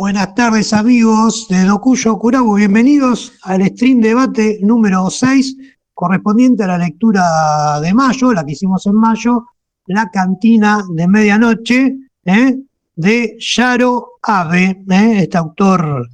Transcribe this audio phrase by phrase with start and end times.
[0.00, 5.56] Buenas tardes amigos de Docuyo Curabu, bienvenidos al stream debate número 6
[5.92, 9.44] correspondiente a la lectura de mayo, la que hicimos en mayo,
[9.84, 12.56] La cantina de medianoche ¿eh?
[12.96, 15.18] de Yaro Abe, ¿eh?
[15.18, 16.08] este autor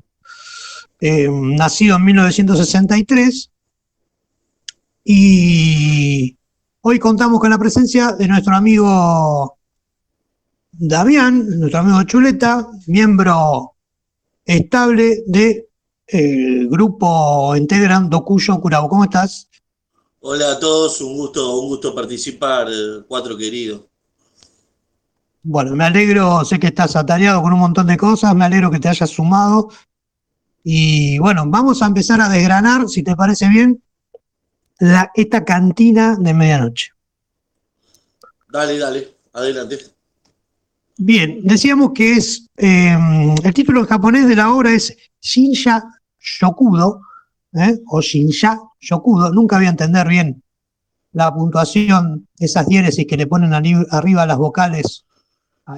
[1.01, 3.51] eh, nacido en 1963.
[5.05, 6.37] Y
[6.81, 9.57] hoy contamos con la presencia de nuestro amigo
[10.73, 13.76] Damián, nuestro amigo Chuleta, miembro
[14.47, 15.69] estable de
[16.07, 18.89] el grupo Integran Docuyo Curabo.
[18.89, 19.49] ¿Cómo estás?
[20.21, 22.69] Hola a todos, un gusto, un gusto participar,
[23.07, 23.83] cuatro queridos.
[25.43, 28.81] Bueno, me alegro, sé que estás atareado con un montón de cosas, me alegro que
[28.81, 29.69] te hayas sumado.
[30.65, 33.81] Y bueno, vamos a empezar a desgranar, si te parece bien,
[34.81, 36.91] la, esta cantina de medianoche.
[38.49, 39.96] Dale, dale, adelante.
[40.99, 42.97] Bien, decíamos que es, eh,
[43.45, 45.83] el título en japonés de la obra es Shinsha
[46.19, 47.03] Shokudo,
[47.53, 47.79] ¿eh?
[47.87, 50.43] o Shinsha Shokudo, nunca voy a entender bien
[51.13, 55.05] la puntuación, esas diéresis que le ponen arriba las vocales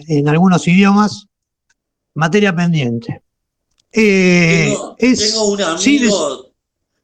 [0.06, 1.27] en algunos idiomas,
[2.14, 3.22] materia pendiente.
[3.92, 6.53] Eh, tengo, un amigo,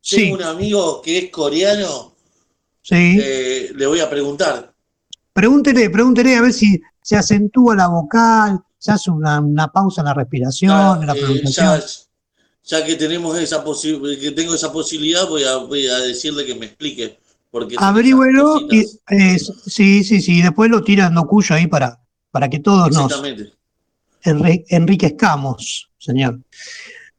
[0.08, 2.14] tengo un amigo que es coreano.
[2.82, 3.18] Sí.
[3.20, 4.74] Eh, le voy a preguntar.
[5.32, 10.14] Pregúntele, pregúntele a ver si se acentúa la vocal, se hace una, pausa en la
[10.14, 11.82] respiración, en la eh, pronunciación.
[12.64, 16.64] Ya, que tenemos esa que tengo esa posibilidad, voy a, voy a decirle que me
[16.64, 17.18] explique.
[17.50, 18.84] Porque Averígüelo y
[19.66, 23.22] sí, sí, sí, después lo tira en cuyo ahí para, para que todos nos
[24.22, 26.40] enriquezcamos, señor.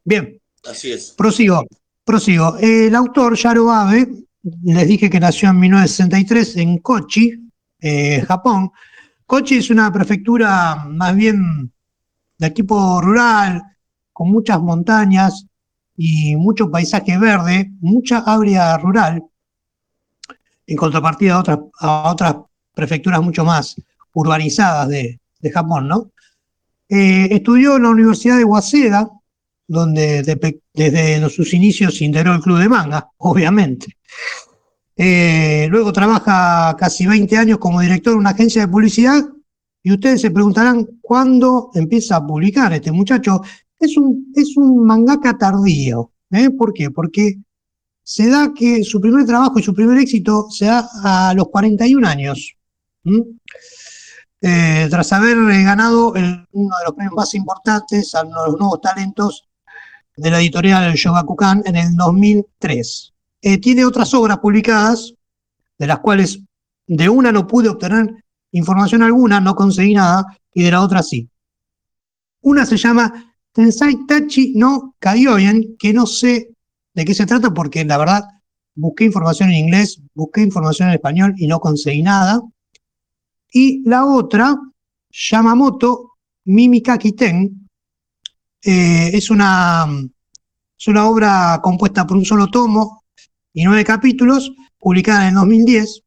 [0.03, 0.41] Bien.
[0.67, 1.13] Así es.
[1.15, 1.63] Prosigo,
[2.03, 2.57] prosigo.
[2.57, 4.09] El autor, Yaro Abe,
[4.63, 7.33] les dije que nació en 1963 en Kochi,
[7.81, 8.71] eh, Japón.
[9.25, 11.71] Kochi es una prefectura más bien
[12.37, 13.61] de tipo rural,
[14.13, 15.45] con muchas montañas
[15.97, 19.23] y mucho paisaje verde, mucha área rural,
[20.67, 21.41] en contrapartida
[21.79, 22.35] a otras,
[22.73, 23.75] prefecturas mucho más
[24.13, 25.19] urbanizadas de,
[25.53, 26.11] Japón, ¿no?
[26.89, 29.07] Eh, estudió en la Universidad de Waseda,
[29.67, 30.23] donde
[30.73, 33.95] desde sus inicios integró el club de manga, obviamente.
[34.97, 39.23] Eh, luego trabaja casi 20 años como director de una agencia de publicidad
[39.83, 43.41] y ustedes se preguntarán cuándo empieza a publicar este muchacho.
[43.79, 46.11] Es un, es un mangaka tardío.
[46.31, 46.49] ¿eh?
[46.49, 46.89] ¿Por qué?
[46.91, 47.35] Porque
[48.03, 52.07] se da que su primer trabajo y su primer éxito se da a los 41
[52.07, 52.55] años.
[54.41, 59.47] Eh, tras haber ganado uno de los premios más importantes a los nuevos talentos
[60.15, 63.14] de la editorial Shogakukan en el 2003.
[63.47, 65.13] Eh, tiene otras obras publicadas,
[65.77, 66.39] de las cuales
[66.87, 71.29] de una no pude obtener información alguna, no conseguí nada, y de la otra sí.
[72.41, 76.55] Una se llama Tensai Tachi no Kaioyen, que no sé
[76.91, 78.23] de qué se trata porque la verdad
[78.73, 82.41] busqué información en inglés, busqué información en español y no conseguí nada.
[83.53, 84.57] Y la otra,
[85.11, 86.13] Yamamoto
[86.45, 87.69] Mimikaki Ten,
[88.63, 89.85] eh, es, una,
[90.79, 93.04] es una obra compuesta por un solo tomo
[93.55, 96.03] y nueve capítulos, publicada en el 2010,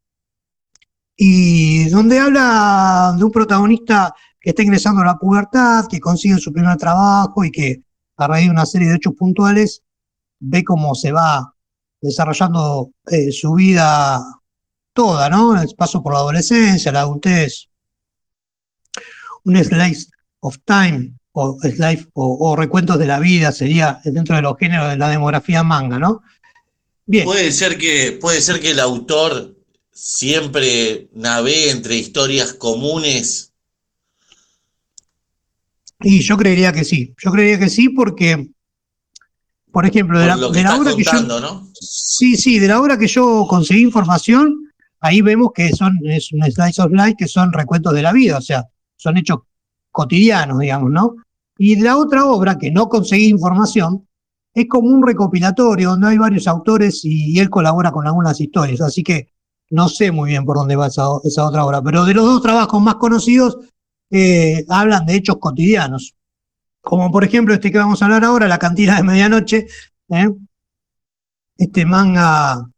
[1.17, 6.53] y donde habla de un protagonista que está ingresando a la pubertad, que consigue su
[6.53, 7.83] primer trabajo y que
[8.19, 9.83] a raíz de una serie de hechos puntuales
[10.41, 11.55] ve cómo se va
[12.03, 14.23] desarrollando eh, su vida
[14.93, 15.61] toda, ¿no?
[15.61, 17.69] El paso por la adolescencia, la adultez,
[19.45, 20.11] un slice
[20.41, 24.99] of time o, slice, o, recuentos de la vida sería dentro de los géneros de
[24.99, 26.21] la demografía manga, ¿no?
[27.09, 27.25] Bien.
[27.25, 29.57] Puede ser que, puede ser que el autor
[29.91, 33.55] siempre navegue entre historias comunes.
[36.01, 38.51] Y yo creería que sí, yo creería que sí porque,
[39.73, 40.37] por ejemplo, de la,
[40.77, 41.23] obra que yo...
[41.23, 41.73] ¿no?
[41.73, 44.71] Sí, sí, de la obra que yo conseguí información,
[45.01, 48.37] ahí vemos que son, es un slice of life, que son recuentos de la vida,
[48.37, 49.39] o sea, son hechos
[49.91, 51.17] cotidianos, digamos, ¿no?
[51.57, 54.07] Y la otra obra, que no conseguí información,
[54.63, 59.03] es como un recopilatorio donde hay varios autores y, él colabora con algunas historias, así
[59.03, 59.33] que
[59.71, 62.81] no sé muy bien por dónde va esa, otra obra, pero de los dos trabajos
[62.81, 63.59] más conocidos
[64.11, 66.15] eh, hablan de hechos cotidianos,
[66.81, 69.67] como por ejemplo este que vamos a hablar ahora, La cantina de medianoche,
[70.09, 70.29] ¿eh?
[71.57, 72.71] este manga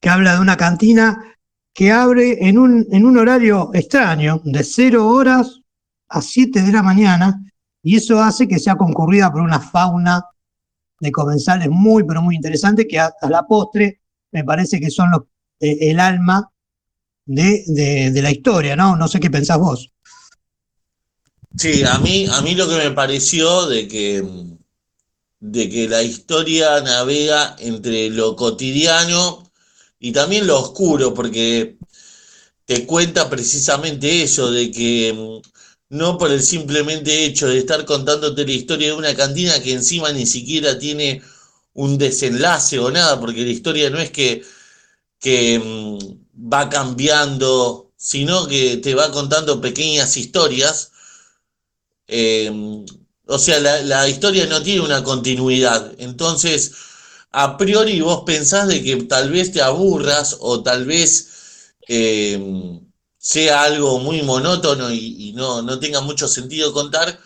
[0.00, 1.34] que habla de una cantina
[1.72, 5.60] que abre en un, en un horario extraño, de 0 horas
[6.08, 7.42] a 7 de la mañana,
[7.84, 10.24] y eso hace que sea concurrida por una fauna
[10.98, 14.00] de comensales muy, pero muy interesante, que a, la postre
[14.32, 15.10] me parece que son
[15.60, 16.50] eh, el alma
[17.26, 18.96] de, de, la historia, ¿no?
[18.96, 19.90] No sé qué pensás vos.
[21.56, 24.24] Sí, a mí, a mí lo que me pareció de que,
[25.40, 29.44] de que la historia navega entre lo cotidiano
[30.00, 31.76] y también lo oscuro, porque
[32.64, 35.42] te cuenta precisamente eso, de que
[35.94, 40.10] no por el simplemente hecho de estar contándote la historia de una cantina que encima
[40.12, 41.22] ni siquiera tiene
[41.74, 44.44] un desenlace o nada, porque la historia no es que,
[45.20, 50.90] que mm, va cambiando, sino que te va contando pequeñas historias.
[52.08, 52.84] Em,
[53.26, 55.92] o sea, la, historia no tiene una continuidad.
[55.98, 56.72] Entonces,
[57.30, 61.28] a priori vos pensás de que tal vez te aburras o tal vez
[61.88, 62.80] em,
[63.24, 67.18] sea algo muy monótono y, no, no tenga mucho sentido contar,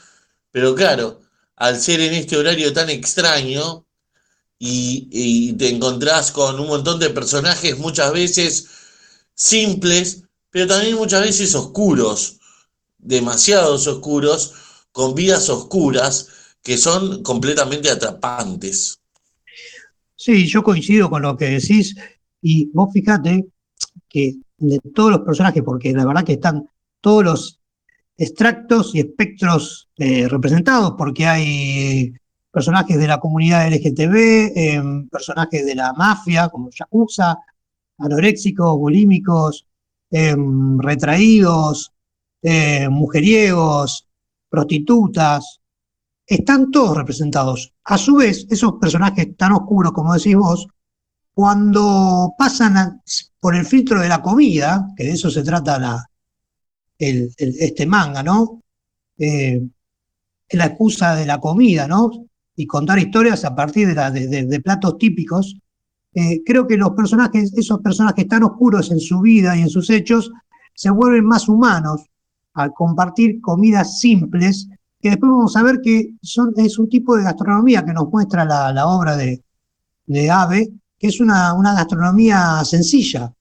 [0.53, 1.21] pero claro,
[1.57, 3.85] al ser en este horario tan extraño,
[4.61, 8.69] y, te encontrás con un montón de personajes muchas veces
[9.35, 12.39] simples, pero también muchas veces oscuros,
[12.99, 14.55] demasiados oscuros,
[14.93, 16.29] con vidas oscuras
[16.63, 19.01] que son completamente atrapantes.
[20.15, 21.97] Sí, yo coincido con lo que decís
[22.41, 23.47] y vos fíjate
[24.09, 26.69] que de todos los personajes, porque la verdad que están
[27.01, 27.61] todos los
[28.17, 32.13] extractos y espectros eh, representados, porque hay
[32.51, 37.39] personajes de la comunidad LGTB, em, personajes de la mafia, como Yakuza,
[37.99, 39.67] anoréxicos, bulímicos,
[40.11, 41.93] em, retraídos,
[42.43, 44.07] em, mujeriegos,
[44.49, 45.61] prostitutas,
[46.27, 47.73] están todos representados.
[47.85, 50.69] A su vez, esos personajes tan oscuros, como decís vos,
[51.39, 53.01] cuando pasan
[53.39, 56.05] por el filtro de la comida, que de eso se trata
[56.99, 58.65] este manga, ¿no?
[59.17, 59.63] Eh,
[60.51, 62.11] la excusa de la comida, ¿no?
[62.57, 65.57] y contar historias a partir de, platos típicos,
[66.13, 69.91] eh, creo que los personajes, esos personajes tan oscuros en su vida y en sus
[69.91, 70.33] hechos,
[70.75, 72.05] se vuelven más humanos
[72.55, 74.69] al compartir comidas simples,
[75.01, 78.89] que después vamos a ver que es un tipo de gastronomía que nos muestra la,
[78.89, 79.41] obra de,
[80.07, 83.33] de Ave, que es una, una gastronomía sencilla,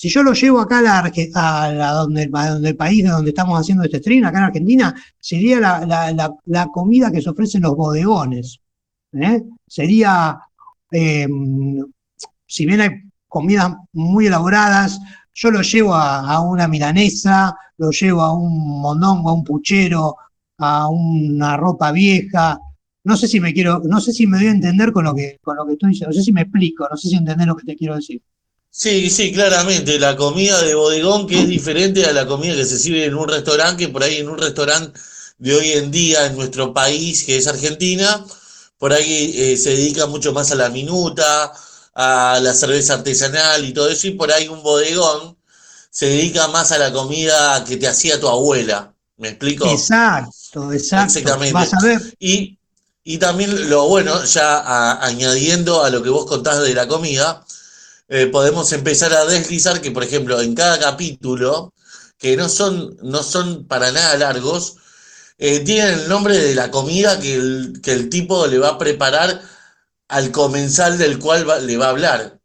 [0.00, 3.98] si yo lo llevo acá a, la, donde, el país de donde estamos haciendo este
[3.98, 8.60] stream, acá en Argentina, sería la, comida que se ofrecen los bodegones.
[9.12, 9.42] ¿eh?
[9.66, 10.40] Sería,
[10.90, 11.84] em,
[12.46, 12.90] si bien hay
[13.28, 14.98] comidas muy elaboradas,
[15.34, 20.16] yo lo llevo a, una milanesa, lo llevo a un mondongo, a un puchero,
[20.56, 22.58] a una ropa vieja.
[23.02, 25.38] No sé si me quiero, no sé si me voy a entender con lo que,
[25.42, 27.56] con lo que estoy diciendo, no sé si me explico, no sé si entender lo
[27.56, 28.22] que te quiero decir.
[28.70, 29.98] Sí, sí, claramente.
[29.98, 33.28] La comida de bodegón que es diferente a la comida que se sirve en un
[33.28, 34.98] restaurante, que por ahí en un restaurante
[35.38, 38.24] de hoy en día en nuestro país, que es Argentina,
[38.78, 41.52] por ahí eh, se dedica mucho más a la minuta,
[41.94, 45.36] a la cerveza artesanal y todo eso, y por ahí un bodegón
[45.90, 48.94] se dedica más a la comida que te hacía tu abuela.
[49.16, 49.68] ¿Me explico?
[49.68, 51.18] Exacto, exacto.
[51.18, 51.52] Exactamente.
[51.52, 52.00] Vas a ver.
[52.20, 52.59] Y,
[53.02, 57.44] y también lo bueno, ya añadiendo a lo que vos contás de la comida,
[58.08, 61.72] eh, podemos empezar a deslizar que, por ejemplo, en cada capítulo,
[62.18, 64.76] que no son, no son para nada largos,
[65.38, 68.78] eh, tienen el nombre de la comida que el, que el, tipo le va a
[68.78, 69.40] preparar
[70.08, 72.38] al comensal del cual le va a hablar.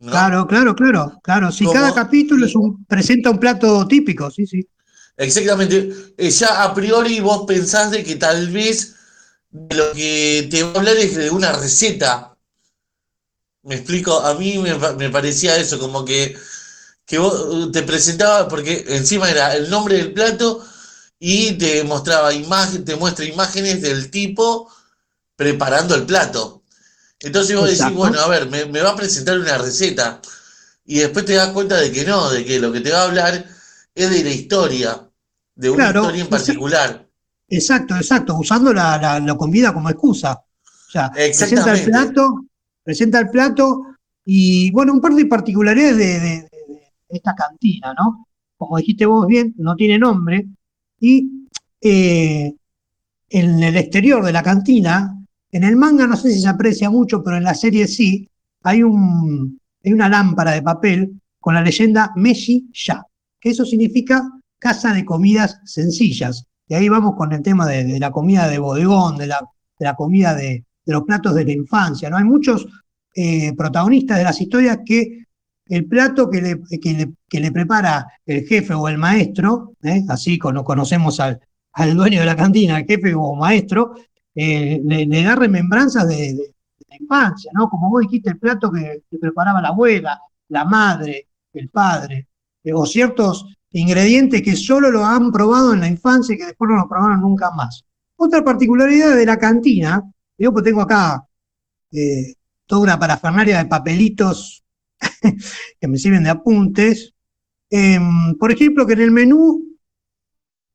[0.00, 1.52] Claro, claro, claro, claro.
[1.52, 4.66] Si cada capítulo es un, presenta un plato típico, sí, sí.
[5.16, 5.92] Exactamente.
[6.16, 8.96] Eh, ya a priori vos pensás de que tal vez
[9.52, 12.30] lo que te va a hablar es de una receta
[13.62, 16.36] me explico, a mí me, parecía eso, como que,
[17.04, 20.64] que vos uh, te presentaba, porque encima era el nombre del plato
[21.18, 24.72] y te mostraba imagen, te muestra imágenes del tipo
[25.36, 26.62] preparando el plato.
[27.20, 30.22] Entonces vos decís, bueno, a ver, me, va a presentar una receta.
[30.86, 33.04] Y después te das cuenta de que no, de que lo que te va a
[33.04, 33.46] hablar
[33.94, 35.10] es de la historia,
[35.54, 37.09] de una historia en particular.
[37.50, 40.32] Exacto, exacto, usando la, la, comida como excusa.
[40.32, 42.44] O sea, presenta el plato
[42.82, 43.82] presenta el plato
[44.24, 46.48] y, bueno, un par de particularidades de,
[47.08, 48.26] esta cantina, ¿no?
[48.56, 50.46] Como dijiste vos bien, no tiene nombre
[51.00, 51.46] y
[51.80, 52.52] eh,
[53.28, 55.16] en el exterior de la cantina,
[55.50, 58.28] en el manga no sé si se aprecia mucho, pero en la serie sí,
[58.62, 63.04] hay, un, hay una lámpara de papel con la leyenda Meshi Ya,
[63.40, 64.28] que eso significa
[64.58, 66.46] casa de comidas sencillas.
[66.70, 70.64] Y ahí vamos con el tema de, la comida de bodegón, de la, comida de,
[70.86, 72.08] los platos de la infancia.
[72.08, 72.16] ¿no?
[72.16, 72.64] Hay muchos
[73.12, 75.24] eh, protagonistas de las historias que
[75.66, 80.04] el plato que le, que le, prepara el jefe o el maestro, ¿eh?
[80.08, 81.40] así como conocemos al,
[81.72, 83.94] al, dueño de la cantina, el jefe o maestro,
[84.32, 86.54] eh, le, da remembranzas de,
[86.88, 87.68] la infancia, ¿no?
[87.68, 92.28] Como vos dijiste, el plato que, preparaba la abuela, la madre, el padre,
[92.72, 96.76] o ciertos ingredientes que solo lo han probado en la infancia y que después no
[96.76, 97.84] lo probaron nunca más.
[98.16, 100.02] Otra particularidad de la cantina,
[100.36, 101.26] yo pues tengo acá
[101.92, 102.34] eh,
[102.66, 104.64] toda una parafernaria de papelitos
[105.80, 107.14] que me sirven de apuntes.
[107.70, 109.70] Em, por ejemplo, que en el menú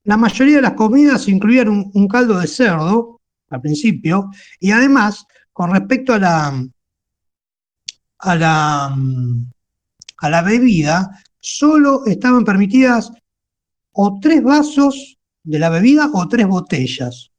[0.05, 5.71] la mayoría de las comidas incluían un, caldo de cerdo al principio y además, con
[5.71, 6.67] respecto a la,
[8.19, 8.95] a la,
[10.17, 13.11] a la bebida, solo estaban permitidas
[13.91, 17.31] o tres vasos de la bebida o tres botellas.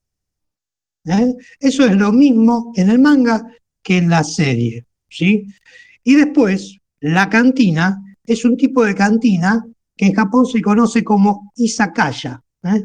[1.05, 1.35] ¿Eh?
[1.59, 3.45] Eso es lo mismo en el manga
[3.83, 4.87] que en la serie.
[5.09, 5.49] ¿sí?
[6.05, 11.53] Y después, la cantina es un tipo de cantina que en Japón se conoce como
[11.57, 12.41] izakaya.
[12.63, 12.85] ¿eh?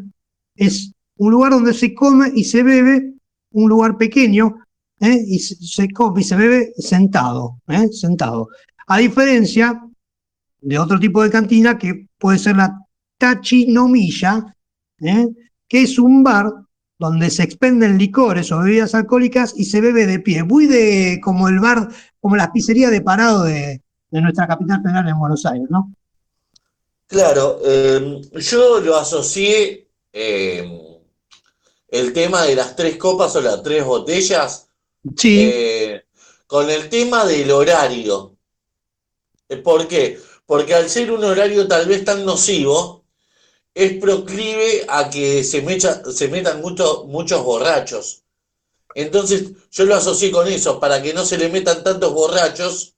[0.55, 3.13] Es un lugar donde se come y se bebe,
[3.51, 4.55] un lugar pequeño,
[4.99, 5.23] ¿eh?
[5.27, 7.59] y se, come y se bebe sentado,
[7.91, 8.49] sentado.
[8.87, 9.81] A diferencia
[10.61, 12.79] de otro tipo de cantina que puede ser la
[13.17, 14.55] tachinomiya,
[14.97, 16.53] que es un bar
[16.97, 21.49] donde se expenden licores o bebidas alcohólicas y se bebe de pie, muy de como
[21.49, 21.89] el bar,
[22.19, 25.91] como la pizzería de parado de, de nuestra capital federal en Buenos Aires, ¿no?
[27.07, 30.79] Claro, em, yo lo asocié em,
[31.89, 34.69] el tema de las tres copas o las tres botellas
[35.23, 36.03] eh,
[36.47, 38.37] con el tema del horario.
[39.49, 40.17] Eh, ¿Por qué?
[40.51, 43.05] Porque al ser un horario tal vez tan nocivo,
[43.73, 45.63] es proclive a que se,
[46.11, 48.23] se metan muchos borrachos.
[48.93, 52.95] Entonces yo lo asocié con eso, para que no se le metan tantos borrachos,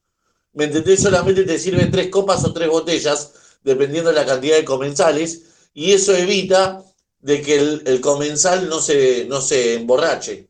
[0.54, 1.04] ¿me entendés?
[1.04, 3.34] Solamente te sirven tres copas o tres botellas
[3.64, 5.44] dependiendo de la cantidad de comensales,
[5.76, 6.84] y eso evita
[7.20, 10.50] de que el, comensal no se, no se emborrache.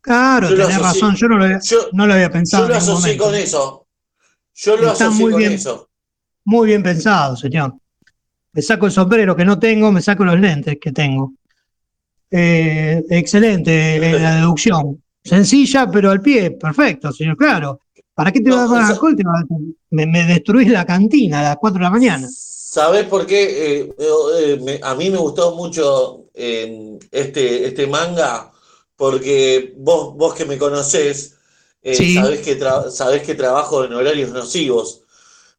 [0.00, 2.66] Claro, tenés razón, yo no lo, había pensado.
[2.66, 3.88] Yo lo asocié con eso.
[4.54, 5.88] Yo lo asocié muy con bien, eso.
[6.46, 7.74] Muy bien pensado, señor.
[8.52, 11.34] Me saco el sombrero que no tengo, me saco los lentes que tengo.
[12.30, 15.02] Eh, excelente eh, la deducción.
[15.22, 17.80] Sencilla, pero al pie, perfecto, señor, claro.
[18.14, 19.16] ¿Para qué te va a dar alcohol?
[19.90, 22.28] me, me, destruís la cantina a las 4 de la mañana.
[22.30, 23.80] ¿Sabes por qué?
[23.80, 28.52] Eh, eh, a mí me gustó mucho este, este manga,
[28.94, 31.34] porque vos, vos que me conocés,
[31.82, 32.58] eh, sabés, que
[32.90, 35.02] sabés que trabajo en horarios nocivos.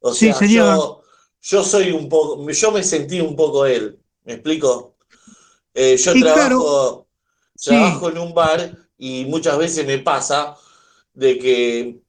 [0.09, 1.01] O sea, yo,
[1.41, 4.95] yo, soy un poco, yo me sentí un poco él, ¿me explico?
[5.73, 7.07] yo trabajo,
[7.55, 10.55] trabajo en un bar y muchas veces me pasa
[11.13, 11.99] de que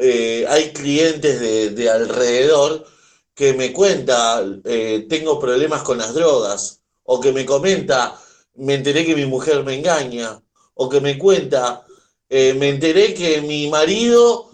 [0.00, 2.86] eh, hay clientes de, alrededor
[3.34, 8.18] que me cuenta, eh, tengo problemas con las drogas, o que me comenta,
[8.54, 10.40] me enteré que mi mujer me engaña,
[10.74, 11.86] o que me cuenta,
[12.28, 14.50] eh, me enteré que mi marido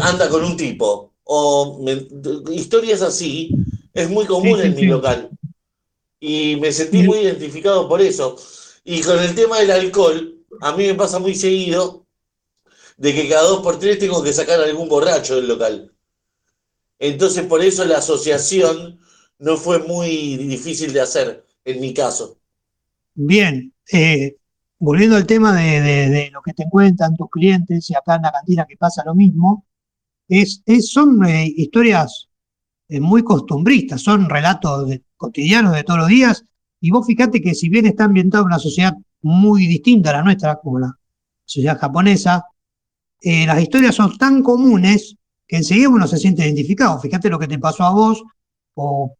[0.00, 1.80] anda con un tipo, o
[2.52, 3.54] historias así,
[3.94, 5.30] es muy común en mi local.
[6.20, 8.36] Y me sentí muy identificado por eso.
[8.84, 12.06] Y con el tema del alcohol, a mí me pasa muy seguido
[12.98, 15.90] de que cada dos por tres tengo que sacar algún borracho del local.
[16.98, 19.00] Entonces, por eso la asociación
[19.38, 22.36] no fue muy difícil de hacer, en mi caso.
[23.14, 24.36] Bien, eh,
[24.78, 28.66] volviendo al tema de, lo que te cuentan tus clientes y acá en la cantina
[28.68, 29.64] que pasa lo mismo,
[30.40, 32.28] es, son eh, historias
[32.88, 36.44] eh, muy costumbristas, son relatos cotidianos de todos los días,
[36.80, 40.22] y vos fíjate que si bien está ambientado en una sociedad muy distinta a la
[40.22, 40.98] nuestra, como la
[41.44, 42.44] sociedad japonesa,
[43.20, 46.98] eh, las historias son tan comunes que enseguida uno se siente identificado.
[46.98, 48.22] Fíjate lo que te pasó a vos,
[48.74, 49.14] o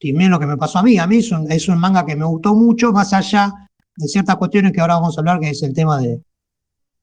[0.00, 0.98] también lo que me pasó a mí.
[0.98, 3.52] A mí es un, manga que me gustó mucho, más allá
[3.96, 6.20] de ciertas cuestiones que ahora vamos a hablar, que es el tema de,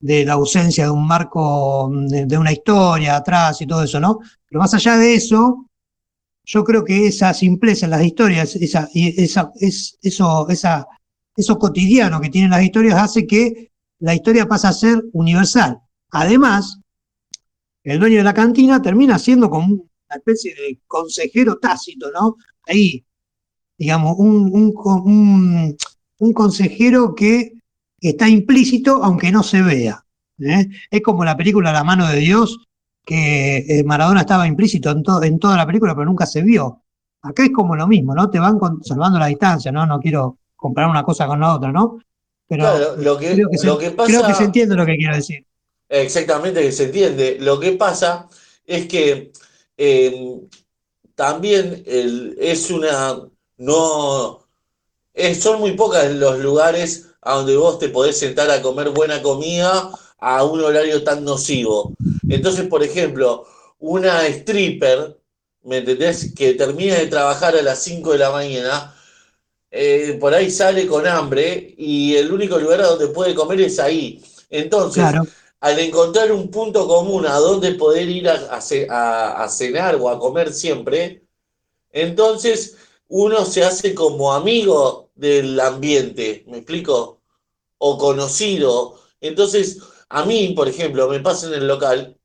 [0.01, 4.19] la ausencia de un marco, de, una historia atrás y todo eso, ¿no?
[4.47, 5.67] Pero más allá de eso,
[6.43, 10.87] yo creo que esa simpleza en las historias, esa, esa, es, eso, esa,
[11.35, 15.79] eso cotidiano que tienen las historias hace que la historia pase a ser universal.
[16.09, 16.79] Además,
[17.83, 22.35] el dueño de la cantina termina siendo como una especie de consejero tácito, ¿no?
[22.67, 23.05] Ahí,
[23.77, 25.75] digamos, un,
[26.33, 27.53] consejero que
[28.09, 30.03] está implícito aunque no se vea.
[30.39, 30.67] ¿eh?
[30.89, 32.67] Es como la película La mano de Dios,
[33.05, 36.81] que eh, Maradona estaba implícito en, en toda la película, pero nunca se vio.
[37.21, 38.29] Acá es como lo mismo, ¿no?
[38.29, 39.85] Te van conservando la distancia, ¿no?
[39.85, 41.99] No quiero comparar una cosa con la otra, ¿no?
[42.47, 45.45] Pero lo que, creo, que creo que se entiende lo que quiero decir.
[45.87, 47.37] Exactamente, que se entiende.
[47.39, 48.27] Lo que pasa
[48.65, 49.31] es que
[49.77, 50.41] em,
[51.15, 53.19] también es una.
[53.57, 54.39] No.
[55.39, 59.91] son muy pocas los lugares a donde vos te podés sentar a comer buena comida
[60.19, 61.93] a un horario tan nocivo.
[62.29, 63.45] Entonces, por ejemplo,
[63.79, 65.21] una stripper
[65.63, 66.33] ¿me entendés?
[66.33, 68.95] Que termina de trabajar a las 5 de la mañana,
[69.69, 74.23] eh, por ahí sale con hambre y el único lugar donde puede comer es ahí.
[74.49, 75.03] Entonces,
[75.59, 80.51] al encontrar un punto común a donde poder ir a, a, cenar o a comer
[80.51, 81.23] siempre,
[81.91, 87.21] entonces uno se hace como amigo del ambiente, ¿me explico?
[87.77, 88.99] O conocido.
[89.21, 92.17] Entonces, a mí, por ejemplo, me pasa en el local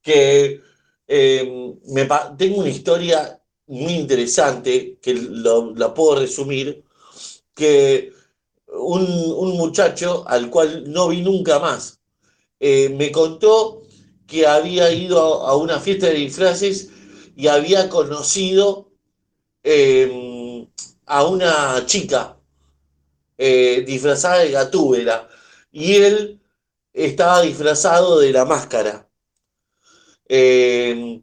[0.00, 0.60] que
[1.08, 2.08] me,
[2.38, 6.84] tengo una historia muy interesante que la puedo resumir,
[7.54, 8.12] que
[8.68, 9.02] un,
[9.36, 12.00] un, muchacho al cual no vi nunca más,
[12.60, 13.82] eh, me contó
[14.26, 16.90] que había ido a, una fiesta de disfraces
[17.36, 18.92] y había conocido
[19.62, 20.21] em,
[21.06, 22.36] a una chica
[23.38, 25.28] eh, disfrazada de gatúbela
[25.70, 26.40] y él
[26.92, 29.08] estaba disfrazado de la máscara.
[30.28, 31.22] Em,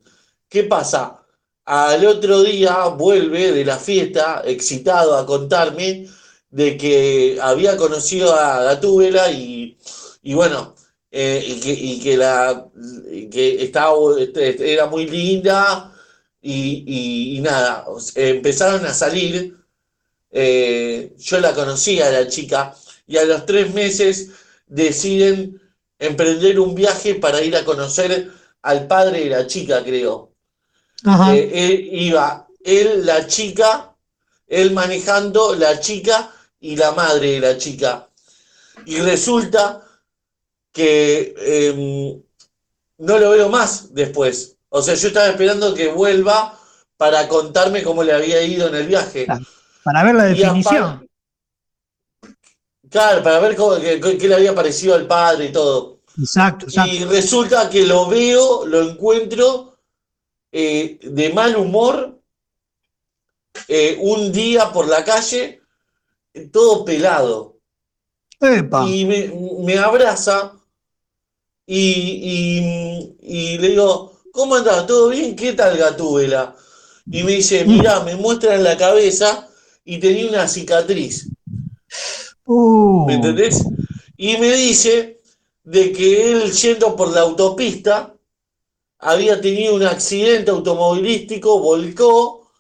[0.50, 1.26] ¿Qué pasa?
[1.66, 6.08] Al otro día vuelve de la fiesta excitado a contarme
[6.50, 9.78] de que había conocido a Gatúbela y,
[10.24, 10.76] y bueno,
[11.12, 12.70] eh, y, que, la,
[13.32, 15.94] que estaba, este, era muy linda
[16.42, 19.58] y, nada, empezaron a salir,
[20.32, 22.76] eh, yo la conocía a la chica
[23.08, 24.30] y a los tres meses
[24.68, 25.62] deciden
[25.98, 28.32] emprender un viaje para ir a conocer
[28.62, 30.32] al padre de la chica, creo.
[31.34, 33.96] Eh, iba él, la chica,
[34.48, 38.10] él manejando, la chica y la madre de la chica.
[38.86, 39.84] Y resulta
[40.72, 42.22] que em,
[43.00, 44.58] no lo veo más después.
[44.70, 46.58] O sea, yo estaba esperando que vuelva
[46.98, 49.26] para contarme cómo le había ido en el viaje.
[49.84, 51.08] Para ver la definición.
[52.90, 56.00] Claro, para ver cómo, qué, le había parecido al padre y todo.
[56.20, 56.92] Exacto, exacto.
[56.92, 59.78] Y resulta que lo veo, lo encuentro
[60.52, 62.20] eh, de mal humor
[63.68, 65.62] eh, un día por la calle,
[66.52, 67.58] todo pelado.
[68.88, 69.32] Y me,
[69.64, 70.54] me abraza
[71.72, 74.88] y, le digo, ¿cómo andás?
[74.88, 75.36] ¿Todo bien?
[75.36, 76.56] ¿Qué tal Gatúbela?
[77.06, 79.49] Y me dice, mira, me muestra en la cabeza
[79.90, 81.30] y tenía una cicatriz.
[82.46, 83.06] Uh.
[83.06, 83.64] ¿Me entendés?
[84.18, 85.20] Y me dice
[85.64, 88.16] de que él yendo por la autopista
[89.00, 92.52] había tenido un accidente automovilístico, volcó,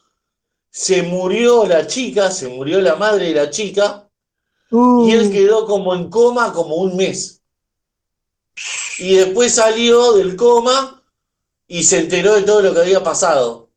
[0.69, 4.09] se murió la chica, se murió la madre de la chica,
[4.71, 5.31] y él uh.
[5.31, 7.39] quedó como en coma como un mes
[8.99, 11.01] y después salió del coma
[11.67, 13.68] y se enteró de todo lo que había pasado.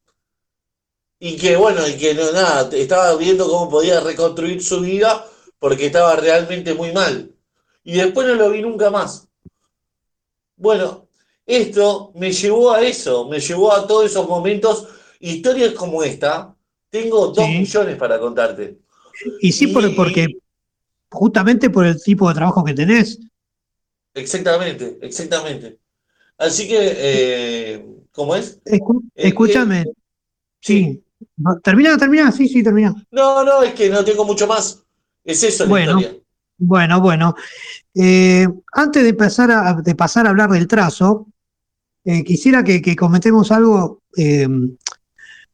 [1.24, 5.24] Y que bueno, y que no, nada, estaba viendo cómo podía reconstruir su vida
[5.60, 7.32] porque estaba realmente muy mal.
[7.84, 9.28] Y después no lo vi nunca más.
[10.56, 11.06] Bueno,
[11.46, 14.88] esto me llevó a eso, me llevó a todos esos momentos,
[15.20, 16.56] historias como esta.
[16.90, 18.80] Tengo dos millones para contarte.
[19.40, 20.26] Y sí, porque
[21.08, 23.20] justamente por el tipo de trabajo que tenés,
[24.12, 25.78] Exactamente, exactamente.
[26.36, 28.60] Así que, eh, ¿cómo es?
[28.64, 28.80] Eh,
[29.14, 29.82] escúchame.
[29.82, 29.92] Eh,
[30.60, 31.04] sí.
[31.62, 32.94] Termina, termina, sí, sí, termina.
[33.10, 34.82] No, no, es que no tengo mucho más.
[35.24, 36.20] Es eso la bueno, historia.
[36.58, 37.34] Bueno, bueno.
[38.72, 41.28] antes de pasar, a, de pasar a hablar del trazo,
[42.04, 44.68] quisiera que, comentemos algo de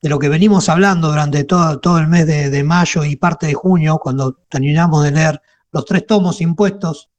[0.03, 3.55] lo que venimos hablando durante todo, todo el mes de, de, mayo y parte de
[3.55, 7.11] junio, cuando terminamos de leer los tres tomos impuestos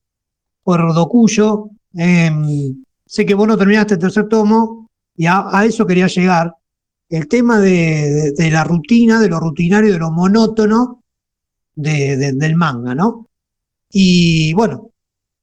[0.63, 1.69] por Dokuyo.
[1.93, 6.55] Em, sé que vos no terminaste el tercer tomo y a, eso quería llegar.
[7.09, 11.03] El tema de, la rutina, de lo rutinario, de lo monótono
[11.75, 13.27] del manga, ¿no?
[13.91, 14.91] Y bueno,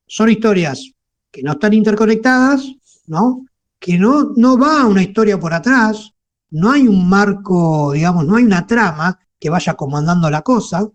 [0.06, 0.92] son historias
[1.30, 2.70] que no están interconectadas,
[3.06, 3.46] ¿no?
[3.78, 6.12] Que no, no va una historia por atrás,
[6.50, 10.88] no hay un marco, digamos, no hay una trama que vaya comandando la cosa.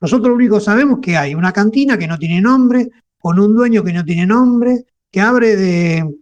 [0.00, 3.82] Nosotros lo único sabemos que hay una cantina que no tiene nombre, con un dueño
[3.82, 6.14] que no tiene nombre, que abre de,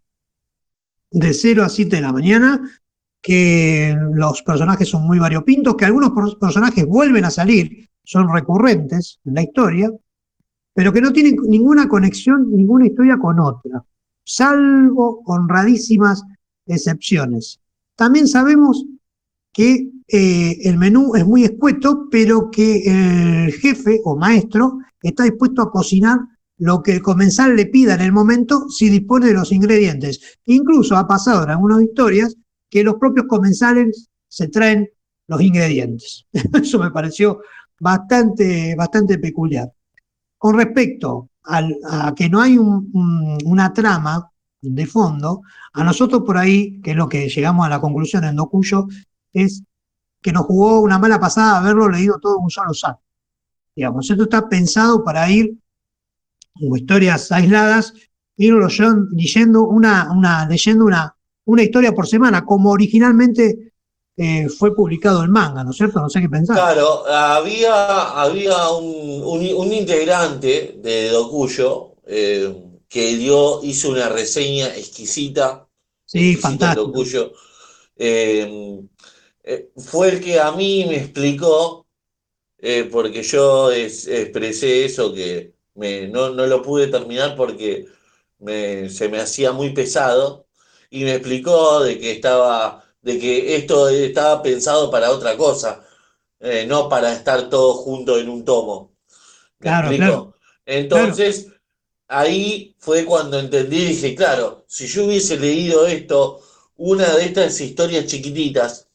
[1.11, 2.80] de 0 a 7 de la mañana,
[3.21, 9.35] que los personajes son muy variopintos, que algunos personajes vuelven a salir, son recurrentes en
[9.35, 9.91] la historia,
[10.73, 13.85] pero que no tienen ninguna conexión, ninguna historia con otra,
[14.25, 16.23] salvo honradísimas
[16.67, 17.61] excepciones.
[17.97, 18.85] También sabemos
[19.53, 25.63] que eh, el menú es muy escueto, pero que el jefe o maestro está dispuesto
[25.63, 26.19] a cocinar
[26.59, 30.39] lo que el comensal le pida en el momento si dispone de los ingredientes.
[30.47, 32.37] Incluso ha pasado en algunas historias
[32.71, 34.89] que los propios comensales se traen
[35.27, 36.27] los ingredientes.
[36.33, 37.41] Eso me pareció
[37.79, 39.71] bastante, bastante peculiar.
[40.39, 44.31] Con respecto a que no hay una trama
[44.61, 48.37] de fondo, a nosotros por ahí, que es lo que llegamos a la conclusión en
[48.37, 48.87] Dokuyo,
[49.33, 49.63] es
[50.21, 53.03] que nos jugó una mala pasada haberlo leído todo en un solo saco.
[53.75, 55.57] Digamos, esto está pensado para ir
[56.55, 57.95] como historias aisladas,
[58.37, 58.69] irlo
[59.13, 61.15] leyendo una, una, leyendo una,
[61.51, 63.73] una historia por semana, como originalmente
[64.17, 66.01] eh, fue publicado el manga, ¿no es cierto?
[66.01, 66.57] No sé qué pensar.
[66.57, 69.23] Claro, había, había un,
[69.57, 72.55] un, integrante de Dokuyo eh,
[72.89, 75.67] que dio, hizo una reseña exquisita.
[76.05, 76.93] Sí, fantástico.
[77.97, 78.89] Eh,
[79.77, 81.87] fue el que a mí me explicó,
[82.93, 87.87] porque yo expresé eso, que me, no, no, lo pude terminar porque
[88.39, 90.47] me, se me hacía muy pesado,
[90.91, 95.83] y me explicó de que estaba de que esto estaba pensado para otra cosa,
[96.41, 98.93] eh, no para estar todos juntos en un tomo.
[99.59, 100.35] claro,
[100.67, 101.49] Entonces,
[102.09, 106.41] ahí fue cuando entendí y dije, claro, si yo hubiese leído esto,
[106.77, 108.89] una de estas historias chiquititas,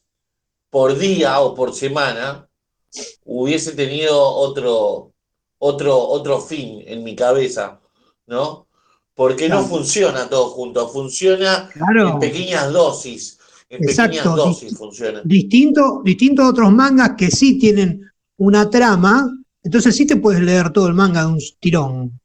[0.70, 2.48] por día o por semana,
[3.24, 5.12] hubiese tenido otro,
[5.58, 7.80] otro, otro fin en mi cabeza,
[8.26, 8.65] ¿no?
[9.16, 13.38] Porque no funciona todo junto, funciona en pequeñas dosis.
[13.70, 14.54] Exacto.
[15.24, 18.02] Distinto, distinto a otros mangas que sí tienen
[18.36, 19.26] una trama,
[19.62, 22.20] entonces sí te puedes leer todo el manga de un tirón.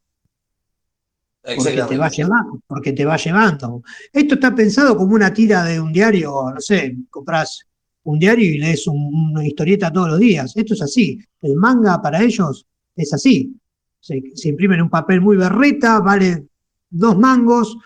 [1.41, 3.81] Porque te, va llevando, porque te va llevando.
[4.11, 7.61] Esto está pensado como una tira de un diario, no sé, compras
[8.03, 10.51] un diario y lees una historieta todos los días.
[10.57, 11.17] Esto es así.
[11.41, 13.55] El manga para ellos es así.
[14.01, 16.50] Se, se imprime en un papel muy berreta, vale
[16.91, 17.77] dos mangos,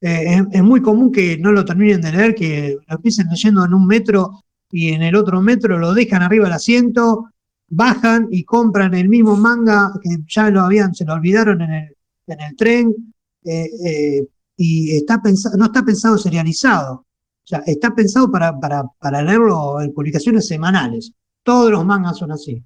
[0.00, 3.72] eh, es, muy común que no lo terminen de leer, que lo empiecen leyendo en
[3.72, 7.30] un metro y en el otro metro lo dejan arriba del asiento,
[7.68, 11.96] bajan y compran el mismo manga que ya lo habían, se lo olvidaron en el,
[12.26, 17.94] en el tren, eh, eh, y está pensado, no está pensado serializado, o sea, está
[17.94, 21.12] pensado para, para, para leerlo en publicaciones semanales.
[21.42, 22.62] Todos los mangas son así,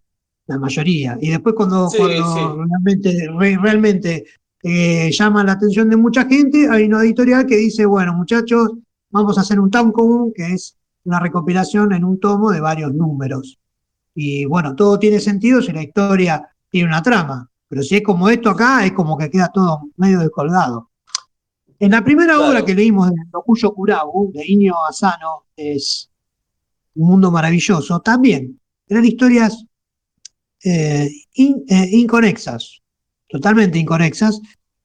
[0.46, 1.18] la mayoría.
[1.20, 3.28] Y después cuando, realmente,
[3.60, 4.24] realmente
[4.62, 8.72] eh, llama la atención de mucha gente, hay una editorial que dice, bueno muchachos,
[9.10, 12.92] vamos a hacer un tomo común, que es una recopilación en un tomo de varios
[12.92, 13.58] números.
[14.14, 18.28] Y bueno, todo tiene sentido si la historia tiene una trama, pero si es como
[18.28, 20.90] esto acá, es como que queda todo medio descolgado.
[21.78, 26.10] En la primera obra que leímos de Rokuyo Kurabu, de Inio Asano, es
[26.94, 29.64] Un mundo maravilloso, también eran historias
[30.64, 32.82] eh, eh, inconexas,
[33.28, 34.40] totalmente inconexas,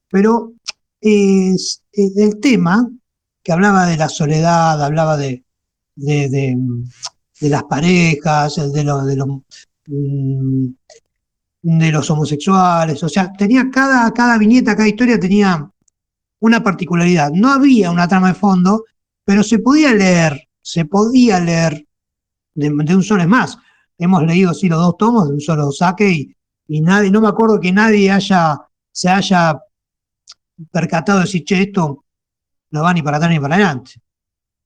[0.10, 0.54] pero
[1.02, 2.90] es, el tema
[3.42, 5.44] que hablaba de la soledad, hablaba de,
[5.96, 6.58] de,
[7.42, 9.26] las parejas, de,
[9.88, 10.68] mm,
[11.62, 15.70] de los homosexuales, o sea, tenía cada, cada viñeta, cada historia tenía
[16.44, 17.32] una particularidad.
[17.32, 18.84] No había una trama de fondo,
[19.24, 21.88] pero se podía leer, se podía leer
[22.54, 23.58] de, un solo es más.
[23.98, 26.36] Hemos leído así los dos tomos de un solo saque y,
[26.68, 28.60] y nadie, no me acuerdo que nadie haya,
[28.92, 29.60] se haya
[30.72, 32.06] percatado de decir, che, esto
[32.72, 33.94] no va ni para atrás ni para adelante.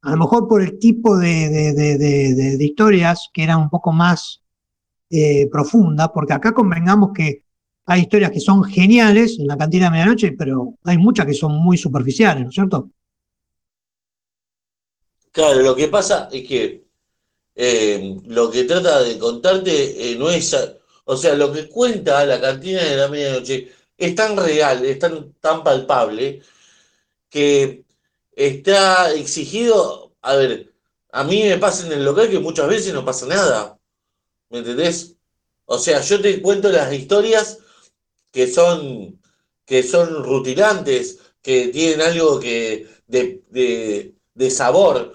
[0.01, 4.41] A lo mejor por el tipo de, historias que eran un poco más
[5.09, 7.43] eh, profundas, porque acá convengamos que
[7.85, 11.53] hay historias que son geniales en la cantina de medianoche, pero hay muchas que son
[11.53, 12.91] muy superficiales, ¿no es cierto?
[15.31, 16.85] Claro, lo que pasa es que
[17.55, 20.55] eh, lo que trata de contarte eh, no es
[21.09, 25.33] o sea, lo que cuenta la cantina de la medianoche es tan real, es tan,
[25.39, 26.41] tan palpable,
[27.29, 27.85] que
[28.33, 30.73] está exigido, a ver,
[31.11, 33.79] a mí me pasa en el local que muchas veces no pasa nada,
[34.49, 35.15] ¿me entendés?
[35.65, 37.59] O sea, yo te cuento las historias
[38.31, 39.21] que son,
[39.65, 45.13] que son rutilantes, que tienen algo que, de, de sabor,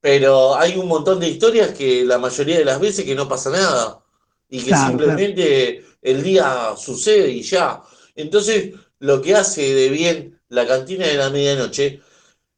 [0.00, 3.50] pero hay un montón de historias que la mayoría de las veces que no pasa
[3.50, 4.04] nada
[4.48, 7.82] y que simplemente el día sucede y ya.
[8.14, 12.00] Entonces, lo que hace de bien la cantina de la medianoche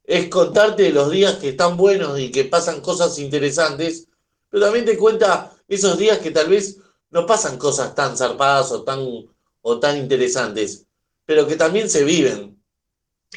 [0.04, 4.08] es contarte los días que están buenos y que pasan cosas interesantes,
[4.48, 6.78] pero también te cuenta esos días que tal vez
[7.10, 9.00] no pasan cosas tan zarpadas o tan,
[9.60, 10.86] o tan interesantes,
[11.24, 12.60] pero que también se viven.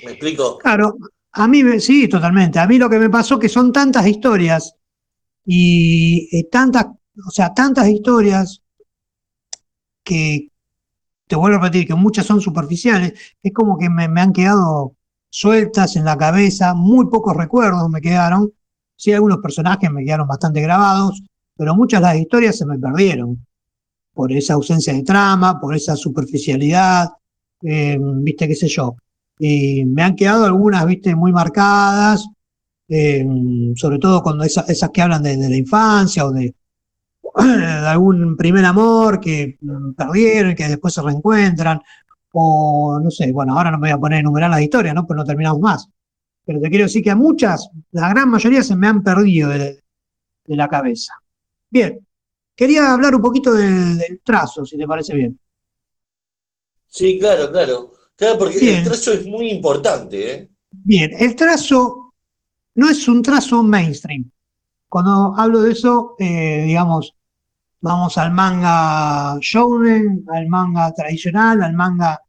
[0.03, 0.57] ¿Me explico?
[0.57, 0.97] Claro,
[1.33, 2.59] a mí sí, totalmente.
[2.59, 4.75] A mí lo que me pasó que son tantas historias
[5.45, 6.87] y eh, tantas
[7.25, 8.61] o sea, tantas historias
[10.03, 10.49] que,
[11.27, 14.95] te vuelvo a repetir, que muchas son superficiales, es como que me, han quedado
[15.29, 18.51] sueltas en la cabeza, muy pocos recuerdos me quedaron,
[18.95, 21.23] sí algunos personajes me quedaron bastante grabados,
[21.55, 23.45] pero muchas de las historias se me perdieron
[24.13, 27.09] por esa ausencia de trama, por esa superficialidad,
[27.63, 28.95] eh, viste, qué sé yo.
[29.39, 32.27] y me han quedado algunas, viste, muy marcadas,
[32.87, 33.25] eh,
[33.75, 36.53] sobre todo cuando esas, esas que hablan de, la infancia o de,
[37.35, 39.57] algún primer amor que
[39.95, 41.81] perdieron y que después se reencuentran,
[42.33, 45.05] o no sé, bueno, ahora no me voy a poner a enumerar las historias, ¿no?
[45.05, 45.87] Pues no terminamos más.
[46.45, 49.81] Pero te quiero decir que a muchas, la gran mayoría se me han perdido de,
[50.45, 51.13] la cabeza.
[51.69, 52.05] Bien,
[52.55, 55.39] quería hablar un poquito del, trazo, si te parece bien.
[56.87, 57.91] Sí, claro, claro.
[58.15, 60.33] Claro, porque el trazo es muy importante.
[60.33, 60.49] ¿eh?
[60.69, 62.13] Bien, el trazo
[62.75, 64.29] no es un trazo mainstream.
[64.93, 67.15] Cuando hablo de eso, eh, digamos,
[67.81, 72.21] vamos al manga shounen, al manga tradicional, al manga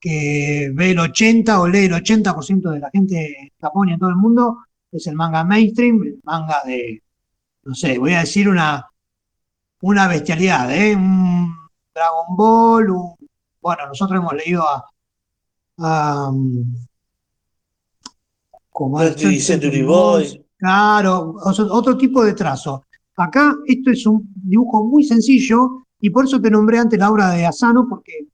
[0.00, 4.00] que ve el 80 o lee el 80% de la gente en Japón y en
[4.00, 7.04] todo el mundo, es el manga mainstream, el manga de,
[7.62, 8.90] no sé, voy a decir una,
[9.82, 10.96] una bestialidad, ¿eh?
[10.96, 11.54] un
[11.94, 12.88] Dragon Ball,
[13.60, 14.84] bueno, nosotros hemos leído a,
[15.78, 16.32] a
[18.70, 20.47] como Century Boy.
[20.58, 21.36] Claro,
[21.70, 22.84] otro tipo de trazo.
[23.16, 27.30] Acá esto es un dibujo muy sencillo y por eso te nombré antes la obra
[27.30, 28.26] de Asano, porque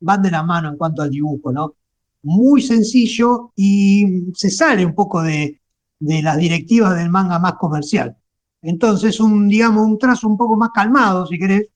[0.00, 1.74] van de la mano en cuanto al dibujo, ¿no?
[2.22, 5.60] Muy sencillo y se sale un poco de,
[6.00, 8.16] las directivas del manga más comercial.
[8.62, 11.68] Entonces, un, digamos, un trazo un poco más calmado, si querés.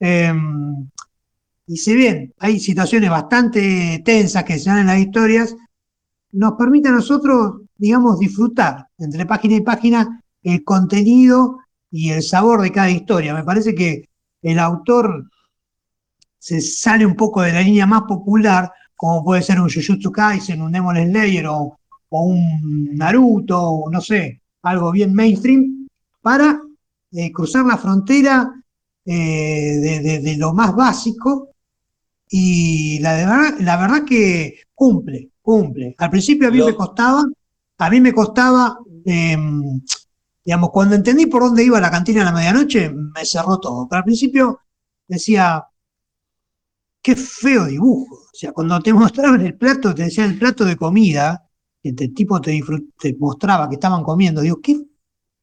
[0.00, 0.88] Em,
[1.66, 5.56] y si bien hay situaciones bastante tensas que se dan en las historias,
[6.32, 11.58] nos permite a nosotros, digamos, disfrutar entre página y página el contenido
[11.90, 13.34] y el sabor de cada historia.
[13.34, 14.08] Me parece que
[14.42, 15.30] el autor
[16.38, 20.60] se sale un poco de la línea más popular, como puede ser un Jujutsu Kaisen,
[20.60, 21.78] un Demon Slayer o,
[22.10, 25.88] un Naruto, o no sé, algo bien mainstream,
[26.20, 26.60] para
[27.12, 28.52] eh, cruzar la frontera
[29.06, 31.50] eh, de, lo más básico
[32.28, 35.94] y la, verdad, la verdad que cumple, cumple.
[35.98, 37.24] Al principio a mí me costaba,
[37.78, 39.80] a mí me costaba, em,
[40.44, 43.88] digamos, cuando entendí por dónde iba la cantina a la medianoche, me cerró todo.
[43.88, 44.60] Pero al principio
[45.06, 45.64] decía,
[47.02, 48.14] qué feo dibujo.
[48.14, 51.48] O sea, cuando te mostraban el plato, te decían el plato de comida,
[51.82, 52.60] que el tipo te,
[53.18, 54.80] mostraba que estaban comiendo, digo, qué,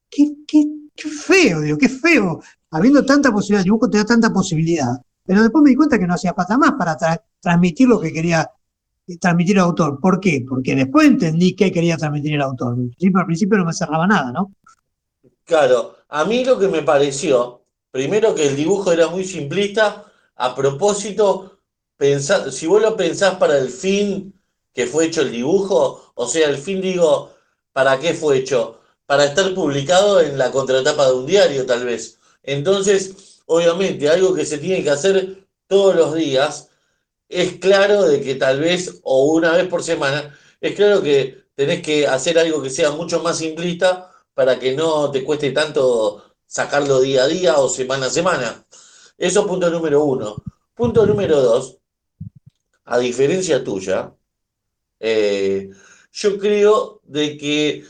[0.10, 0.66] qué, qué,
[0.96, 2.42] qué feo, digo, qué feo.
[2.72, 5.02] Habiendo tanta posibilidad, el dibujo te da tanta posibilidad.
[5.24, 6.98] Pero después me di cuenta que no hacía falta más para
[7.40, 8.50] transmitir lo que quería
[9.20, 10.00] transmitir el autor.
[10.00, 10.46] ¿Por qué?
[10.48, 12.78] Porque después entendí qué quería transmitir el autor.
[12.78, 14.54] Al principio no me cerraba nada, ¿no?
[15.44, 20.56] Claro, a mí lo que me pareció, primero que el dibujo era muy simplista, a
[20.56, 21.60] propósito,
[22.52, 24.34] si vos lo pensás para el fin
[24.74, 27.32] que fue hecho el dibujo, o sea, el fin digo,
[27.74, 28.80] ¿para qué fue hecho?
[29.06, 32.18] Para estar publicado en la contratapa de un diario, tal vez.
[32.44, 36.71] Entonces, obviamente, algo que se tiene que hacer todos los días,
[37.32, 41.82] es claro de que tal vez, o una vez por semana, es claro que tenés
[41.82, 47.00] que hacer algo que sea mucho más simplista para que no te cueste tanto sacarlo
[47.02, 48.66] día a día o semana a semana.
[49.18, 50.44] Eso punto número uno.
[50.76, 51.78] Punto número dos,
[52.86, 54.14] a diferencia tuya,
[55.00, 55.70] eh,
[56.12, 57.84] yo creo de que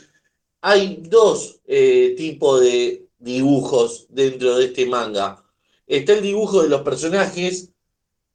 [0.60, 5.44] hay dos eh, tipos de dibujos dentro de este manga.
[5.86, 7.71] Está el dibujo de los personajes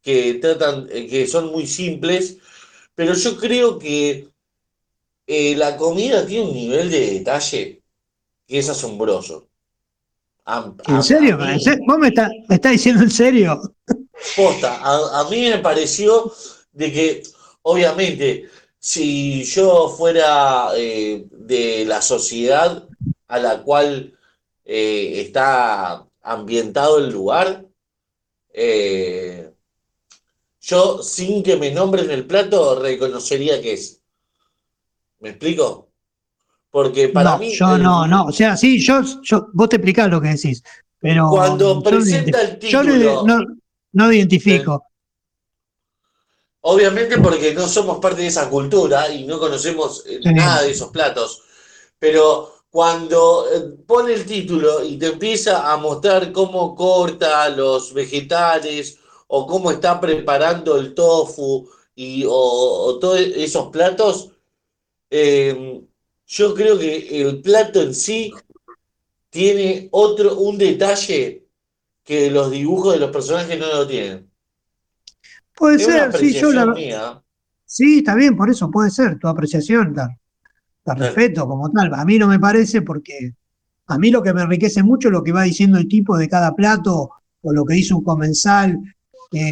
[0.08, 2.38] que tratan, eh, que son muy simples,
[2.96, 4.30] pero yo creo que
[5.28, 7.82] la comida tiene un nivel de detalle
[8.48, 9.48] que es asombroso.
[10.88, 11.38] ¿En serio?
[11.86, 13.62] ¿Vos me, estás diciendo en serio?
[14.36, 14.80] Posta,
[15.20, 16.32] a, mí me pareció
[16.72, 17.24] de que,
[17.64, 22.88] obviamente, si yo fuera eh, de la sociedad
[23.28, 24.18] a la cual
[24.64, 27.66] eh, está ambientado el lugar,
[28.54, 29.52] eh,
[30.68, 34.02] yo sin que me nombren el plato reconocería que es.
[35.20, 35.90] ¿Me explico?
[36.70, 37.56] Porque para mí.
[37.56, 38.26] Yo no, no.
[38.26, 40.62] O sea, sí, yo, yo, vos te explicás lo que decís.
[41.00, 41.30] Pero.
[41.30, 42.84] Cuando presenta el título.
[42.84, 43.40] Yo no,
[43.94, 44.84] no identifico.
[46.62, 50.90] Obviamente porque no somos parte de esa cultura y no conocemos eh, nada de esos
[50.90, 51.44] platos.
[51.98, 59.00] Pero cuando eh, pone el título y te empieza a mostrar cómo corta los vegetales
[59.28, 64.32] o cómo está preparando el tofu y, o, todos esos platos,
[65.10, 65.82] eh,
[66.26, 68.32] yo creo que el plato en sí
[69.30, 71.48] tiene otro, un detalle
[72.04, 74.30] que los dibujos de los personajes no lo tienen.
[75.56, 77.22] Puede ser, sí, yo la...
[77.66, 80.18] Sí, está bien, por eso puede ser, tu apreciación, la,
[80.96, 81.94] respeto como tal.
[81.94, 83.34] A mí no me parece porque
[83.88, 86.30] a mí lo que me enriquece mucho es lo que va diciendo el tipo de
[86.30, 87.10] cada plato
[87.42, 88.80] o lo que dice un comensal,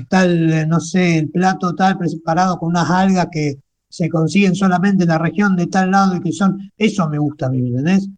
[0.10, 3.60] tal, no sé, el plato tal preparado con unas algas que
[3.90, 7.48] se consiguen solamente en la región de tal lado y que son, eso me gusta
[7.48, 8.10] a mí, ¿me entendés?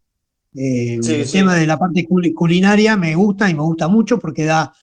[0.55, 4.73] Eh, el tema de la parte culinaria me gusta y me gusta mucho porque da,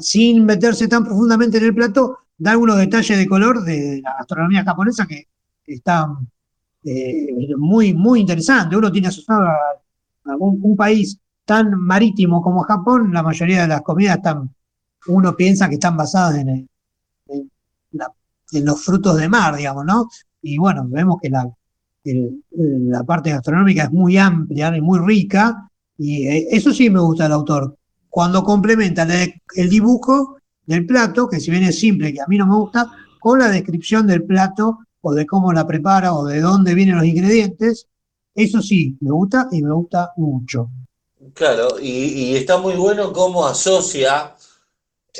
[0.00, 4.62] sin meterse tan profundamente en el plato, da algunos detalles de color de la gastronomía
[4.62, 5.26] japonesa que
[5.66, 6.28] están
[6.84, 7.26] eh,
[7.56, 8.78] muy, muy interesantes.
[8.78, 14.18] Uno tiene asociado a, un, país tan marítimo como Japón, la mayoría de las comidas
[14.18, 14.54] están,
[15.08, 16.68] uno piensa que están basadas en,
[18.52, 20.08] los frutos de mar, digamos, ¿no?
[20.42, 26.48] Y bueno, vemos que la, parte gastronómica es muy amplia y muy rica, y eh,
[26.50, 27.76] eso sí me gusta el autor.
[28.08, 29.06] Cuando complementa
[29.54, 32.90] el dibujo del plato, que si bien es simple, que a mí no me gusta,
[33.18, 37.04] con la descripción del plato o de cómo la prepara o de dónde vienen los
[37.04, 37.88] ingredientes,
[38.34, 40.70] eso sí, me gusta y me gusta mucho.
[41.34, 44.35] Claro, y, está muy bueno cómo asocia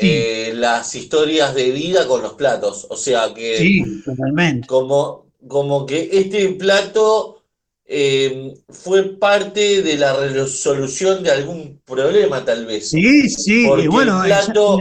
[0.00, 2.86] eh, las historias de vida con los platos.
[2.90, 3.58] O sea que.
[3.58, 4.66] Sí, totalmente.
[4.66, 7.36] Como, como que este plato
[7.84, 12.90] eh, fue parte de la resolución de algún problema, tal vez.
[12.90, 14.80] Sí, sí, Porque bueno, el plato,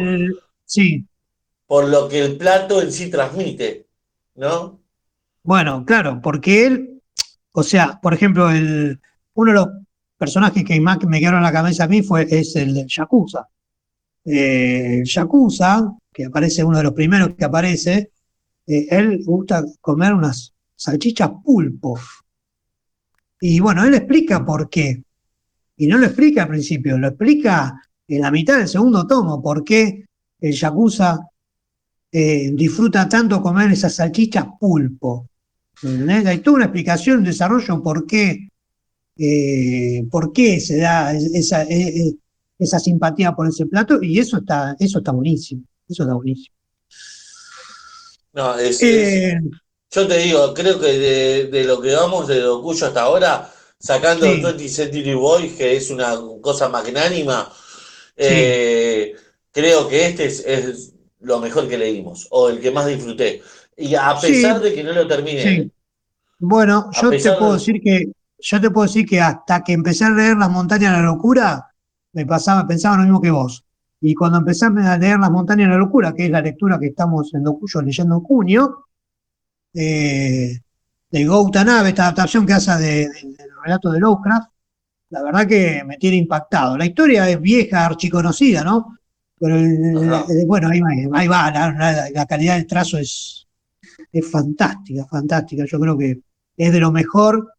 [0.66, 1.06] sí.
[1.68, 3.88] Por lo que el plato en sí transmite,
[4.36, 4.80] ¿no?
[5.44, 7.02] Bueno, claro, porque él,
[7.52, 9.00] o sea, por ejemplo, el,
[9.36, 9.68] uno de los
[10.18, 13.48] personajes que más me quedaron en la cabeza a mí fue, es el del Yakuza.
[14.26, 18.12] Eh, Yakuza, que aparece uno de los primeros que aparece,
[18.66, 22.00] eh, él gusta comer unas salchichas pulpo.
[23.40, 25.04] Y bueno, él explica por qué.
[25.78, 29.64] Y no lo explica al principio, lo explica en la mitad del segundo tomo, por
[29.64, 30.06] qué
[30.40, 31.20] el Yakuza
[32.12, 35.30] eh, disfruta tanto comer esas salchichas pulpo.
[35.84, 38.48] Hay toda una explicación, un desarrollo por qué,
[39.18, 42.16] eh, por qué se da esa, esa,
[42.60, 45.64] simpatía por ese plato, y eso está, eso está buenísimo.
[45.88, 46.56] Eso está buenísimo.
[48.34, 49.40] No, es, eh,
[49.92, 54.42] yo te digo, creo que de, lo que vamos de Dokuyo hasta ahora, sacando sí.
[54.42, 57.52] 20 Century Boys, que es una cosa magnánima,
[58.18, 59.16] eh,
[59.52, 63.42] creo que este es, lo mejor que leímos, o el que más disfruté.
[63.78, 65.72] Y a pesar de que no lo terminé.
[66.40, 70.10] Bueno, yo te puedo decir que yo te puedo decir que hasta que empecé a
[70.10, 71.74] leer Las montañas de la locura,
[72.16, 73.64] me pasaba, pensaba lo mismo que vos.
[74.02, 76.88] Y cuando empecé a leer Las montañas de la locura, que es la lectura que
[76.88, 78.86] estamos en Dokuyo leyendo en junio,
[79.74, 80.60] eh,
[81.12, 84.50] de Goutanabe, esta adaptación que hace del relato de Lovecraft,
[85.10, 86.78] la verdad que me tiene impactado.
[86.78, 88.98] La historia es vieja, archiconocida, ¿no?
[89.38, 89.58] Pero
[90.48, 93.46] bueno, ahí, va, la, calidad del trazo es,
[94.12, 95.66] es fantástica, fantástica.
[95.68, 96.22] Yo creo que
[96.56, 97.54] es de lo mejor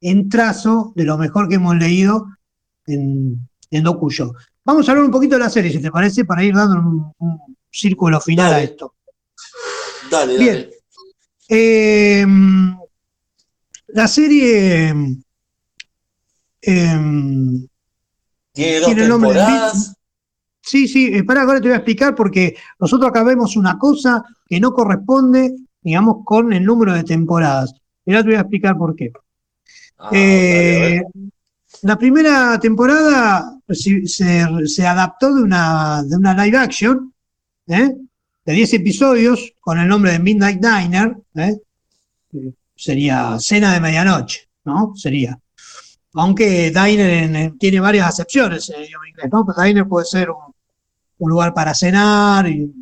[0.00, 2.26] en trazo, de lo mejor que hemos leído
[2.86, 4.32] en, en Dokuyo.
[4.64, 7.56] Vamos a hablar un poquito de la serie, si te parece, para ir dando un,
[7.70, 8.94] círculo final a esto.
[10.10, 10.44] Dale, dale.
[10.44, 10.70] Bien.
[11.48, 12.76] Em,
[13.88, 14.88] la serie
[16.60, 17.68] em,
[18.52, 19.94] tiene dos temporadas.
[20.60, 24.60] Sí, sí, para ahora te voy a explicar porque nosotros acá vemos una cosa que
[24.60, 27.72] no corresponde, digamos, con el número de temporadas.
[28.04, 29.10] Y ahora te voy a explicar por qué.
[29.98, 31.02] Ah, eh,
[31.82, 37.12] la primera temporada se, adaptó de una, de una live action,
[37.66, 37.94] ¿eh?
[38.44, 41.58] de 10 episodios con el nombre de Midnight Diner, ¿eh?
[42.74, 44.92] sería cena de medianoche, ¿no?
[44.94, 45.38] Sería.
[46.14, 49.44] Aunque diner tiene varias acepciones en inglés, ¿no?
[49.44, 52.72] Pues diner puede ser un, lugar para cenar, y,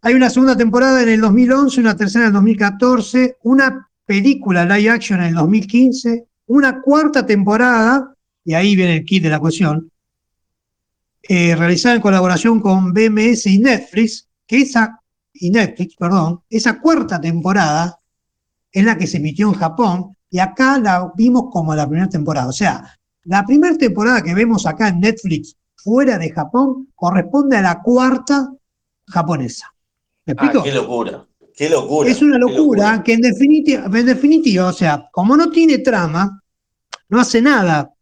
[0.00, 4.90] Hay una segunda temporada en el 2011, una tercera en el 2014, una película live
[4.90, 8.14] action en el 2015, una cuarta temporada,
[8.48, 9.92] y ahí viene el kit de la cuestión,
[11.22, 15.02] eh, realizada en colaboración con BMS y Netflix, que esa,
[15.34, 18.00] y Netflix, perdón, esa cuarta temporada
[18.72, 22.48] es la que se emitió en Japón y acá la vimos como la primera temporada.
[22.48, 27.60] O sea, la primera temporada que vemos acá en Netflix fuera de Japón corresponde a
[27.60, 28.50] la cuarta
[29.08, 29.74] japonesa.
[30.24, 30.62] ¿Me ah, explico?
[30.64, 31.26] qué locura.
[31.54, 32.08] Qué locura.
[32.08, 36.42] Es una locura, que en definitiva, en definitiva, o sea, como no tiene trama,
[37.10, 37.92] no hace nada.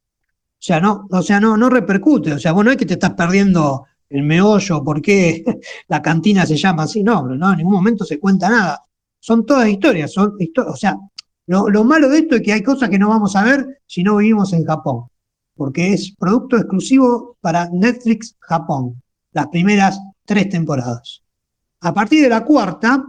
[0.59, 2.33] O sea, no, o sea, no, no repercute.
[2.33, 5.45] O sea, bueno, es que te estás perdiendo el meollo, por qué
[5.89, 8.83] la cantina se llama así, no, en ningún momento se cuenta nada.
[9.19, 10.37] Son todas historias, son
[10.67, 10.97] o sea,
[11.47, 14.17] lo, malo de esto es que hay cosas que no vamos a ver si no
[14.17, 15.07] vivimos en Japón,
[15.55, 19.03] porque es producto exclusivo para Netflix Japón,
[19.33, 21.23] las primeras tres temporadas.
[21.81, 23.05] A partir de la cuarta,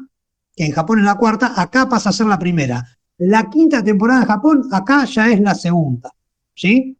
[0.55, 2.83] que en Japón es la cuarta, acá pasa a ser la primera.
[3.17, 6.11] La quinta temporada en Japón, acá ya es la segunda.
[6.53, 6.96] ¿Sí?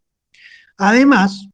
[0.77, 1.47] Además,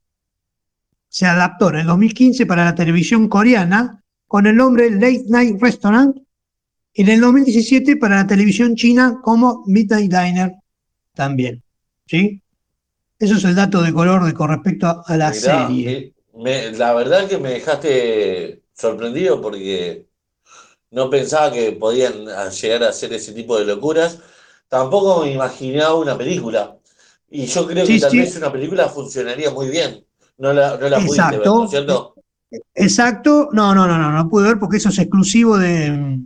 [1.10, 6.18] se adaptó en el 2015 para la televisión coreana con el nombre Late Night Restaurant
[6.96, 10.54] en el 2017 para la televisión china como Midnight Diner
[11.14, 11.64] también.
[12.08, 12.42] ¿Sí?
[13.20, 16.14] Eso es el dato de color de, con respecto a la serie.
[16.34, 20.08] la verdad que me dejaste sorprendido porque
[20.92, 24.20] no pensaba que podían llegar a hacer ese tipo de locuras.
[24.68, 26.78] Tampoco me imaginaba una película.
[27.36, 30.06] Y yo creo que tal vez una película funcionaría muy bien.
[30.38, 32.16] No la, no la pudiste ver, ¿no es cierto?
[32.76, 33.50] Exacto.
[33.52, 36.20] No, no, no, no, no pude ver porque eso es exclusivo de,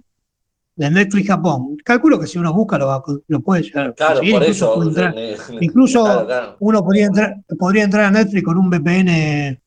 [0.75, 1.77] de Netflix Japón.
[1.85, 3.95] Calculo que si uno busca lo, lo puede llegar.
[3.95, 4.83] Claro, por eso.
[5.61, 6.27] incluso
[6.59, 9.61] uno podría entrar, podría entrar a Netflix con un VPN eh,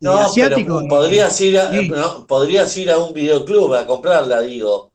[0.00, 0.80] no, asiático.
[0.80, 1.70] Pero podrías, ir a,
[2.28, 4.92] podrías ir a un videoclub a comprarla, digo.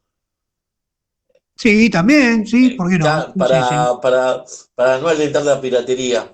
[1.59, 3.33] Sí, también, sí, ¿por qué no?
[3.37, 4.45] Para, Para,
[4.75, 6.31] para no alentar la piratería.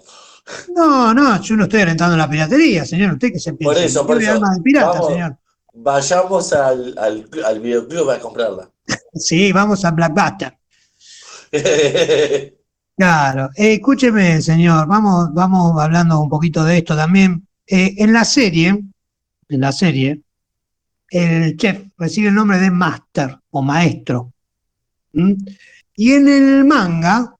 [0.76, 3.14] No, no, yo no estoy alentando la piratería, señor.
[3.14, 3.74] Usted que se piensa.
[3.74, 4.40] Por eso, por eso.
[5.74, 8.70] Vayamos al, al, al, videoclub a comprarla.
[9.16, 10.56] sí, vamos a Blackbuster.
[12.96, 13.50] claro.
[13.56, 17.48] Eh, escúcheme, señor, vamos, vamos hablando un poquito de esto también.
[17.66, 18.80] Eh, en la serie,
[19.50, 20.22] en la serie,
[21.10, 24.35] el chef recibe el nombre de Master o Maestro.
[25.96, 27.36] Y en el manga,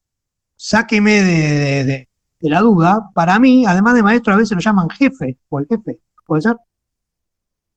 [0.56, 2.08] sáqueme de,
[2.42, 6.00] la duda, para mí, además de maestro, a veces lo llaman jefe o el jefe,
[6.26, 6.56] ¿puede ser?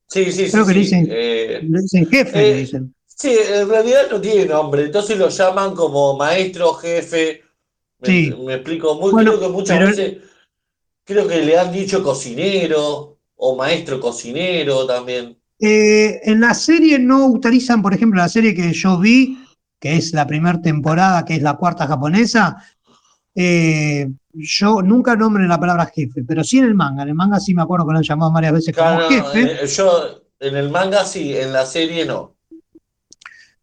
[0.07, 0.75] Sí, sí, Creo sí.
[0.75, 1.07] que sí.
[1.09, 2.95] Eh, le, dicen, jefe, eh, dicen.
[3.07, 7.43] Sí, en realidad no tiene nombre, entonces lo llaman como maestro, jefe.
[8.01, 8.35] Me, sí.
[8.45, 10.19] me explico, muy, creo que muchas veces,
[11.05, 15.37] creo que le han dicho cocinero o maestro cocinero también.
[15.61, 19.37] Eh, en la serie no utilizan, por ejemplo, la serie que yo vi,
[19.79, 22.57] que es la primera temporada, que es la cuarta japonesa,
[23.35, 27.03] eh, yo nunca nombré la palabra jefe, pero sí en el manga.
[27.03, 29.65] En el manga sí me acuerdo que lo han llamado varias veces como jefe.
[29.65, 32.35] Eh, yo en el manga sí, en la serie no.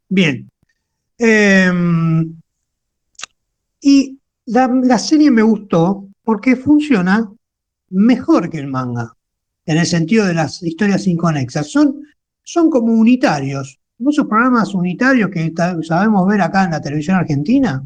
[0.07, 0.49] Bien.
[1.18, 2.36] Em,
[3.82, 7.32] y la, serie me gustó porque funciona
[7.89, 9.13] mejor que el manga,
[9.66, 11.72] en el sentido de las historias inconexas.
[11.72, 12.01] Son,
[12.43, 17.83] son como unitarios muchos programas unitarios que sabemos ver acá en la televisión argentina.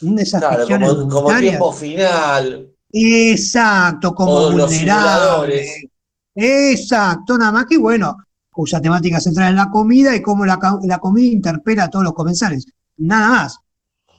[0.00, 2.68] De esas claro, como, tiempo final.
[2.92, 5.90] Exacto, como vulnerable.
[6.34, 8.16] Exacto, nada más que bueno,
[8.50, 10.58] cuya temática central en la comida y cómo la,
[11.00, 12.66] comida interpela a todos los comensales.
[12.98, 13.58] Nada más.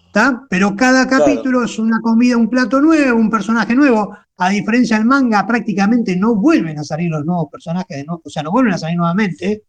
[0.07, 0.45] ¿Está?
[0.49, 4.15] Pero cada capítulo es una comida, un plato nuevo, un personaje nuevo.
[4.37, 8.21] A diferencia del manga, prácticamente no vuelven a salir los nuevos personajes, ¿no?
[8.23, 9.63] o sea, no vuelven a salir nuevamente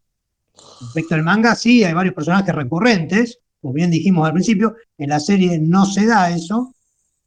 [0.81, 5.19] Respecto al manga, sí, hay varios personajes recurrentes, como bien dijimos al principio, en la
[5.19, 6.73] serie no se da eso,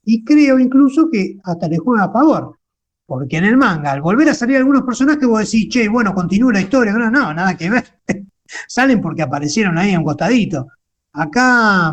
[0.04, 2.58] y creo incluso que hasta le juega a favor,
[3.06, 6.52] porque en el manga, al volver a salir algunos personajes, vos decís, che, bueno, continúa
[6.52, 7.84] la historia, no, no, nada que ver.
[8.68, 10.68] Salen porque aparecieron ahí en un costadito.
[11.12, 11.92] Acá,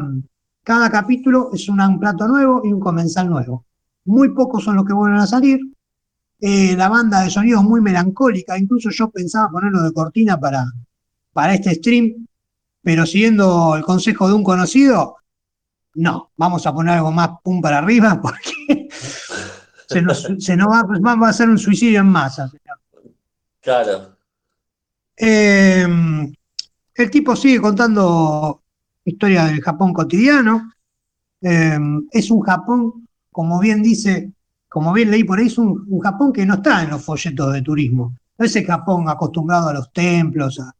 [0.63, 3.65] cada capítulo es un plato nuevo y un comensal nuevo.
[4.05, 5.59] Muy pocos son los que vuelven a salir.
[6.39, 10.63] Eh, la banda de sonido es muy melancólica, incluso yo pensaba ponerlo de cortina para,
[11.33, 12.27] para este stream,
[12.81, 15.17] pero siguiendo el consejo de un conocido,
[15.95, 18.87] no, vamos a poner algo más pum para arriba porque
[19.87, 22.51] se nos, va, a hacer un suicidio en masa.
[23.59, 24.15] Claro.
[25.15, 26.31] Em,
[26.93, 28.61] el tipo sigue contando
[29.03, 30.71] historia del Japón cotidiano.
[31.41, 34.31] Em, es un Japón, como bien dice,
[34.67, 37.53] como bien leí por ahí, es un, un, Japón que no está en los folletos
[37.53, 38.15] de turismo.
[38.37, 40.73] No es el Japón acostumbrado a los templos, a,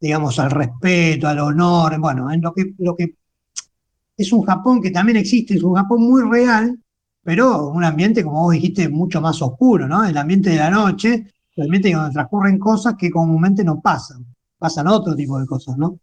[0.00, 3.14] digamos, al respeto, al honor, bueno, en lo que, lo que
[4.16, 6.78] es un Japón que también existe, es un Japón muy real,
[7.22, 10.04] pero un ambiente, como vos dijiste, mucho más oscuro, ¿no?
[10.04, 14.24] El ambiente de la noche, el ambiente donde transcurren cosas que comúnmente no pasan,
[14.58, 15.98] pasan otro tipo de cosas, ¿no?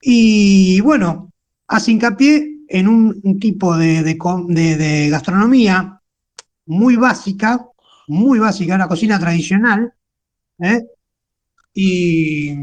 [0.00, 1.32] Y bueno,
[1.66, 6.00] hace hincapié en un, tipo de, de, gastronomía
[6.66, 7.66] muy básica,
[8.08, 9.94] muy básica, la cocina tradicional,
[10.58, 10.86] ¿eh?
[11.74, 12.54] Y,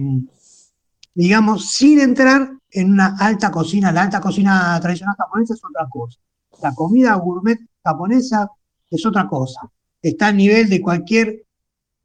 [1.13, 6.19] digamos, sin entrar en una alta cocina, la alta cocina tradicional japonesa es otra cosa.
[6.61, 8.49] La comida gourmet japonesa
[8.89, 9.61] es otra cosa.
[10.01, 11.43] Está al nivel de cualquier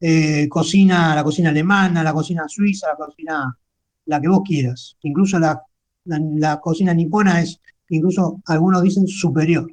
[0.01, 3.59] eh, cocina, la cocina alemana, la cocina suiza, la cocina,
[4.07, 4.97] la que vos quieras.
[5.03, 5.62] Incluso la,
[6.05, 9.70] la cocina nipona es, incluso algunos dicen superior.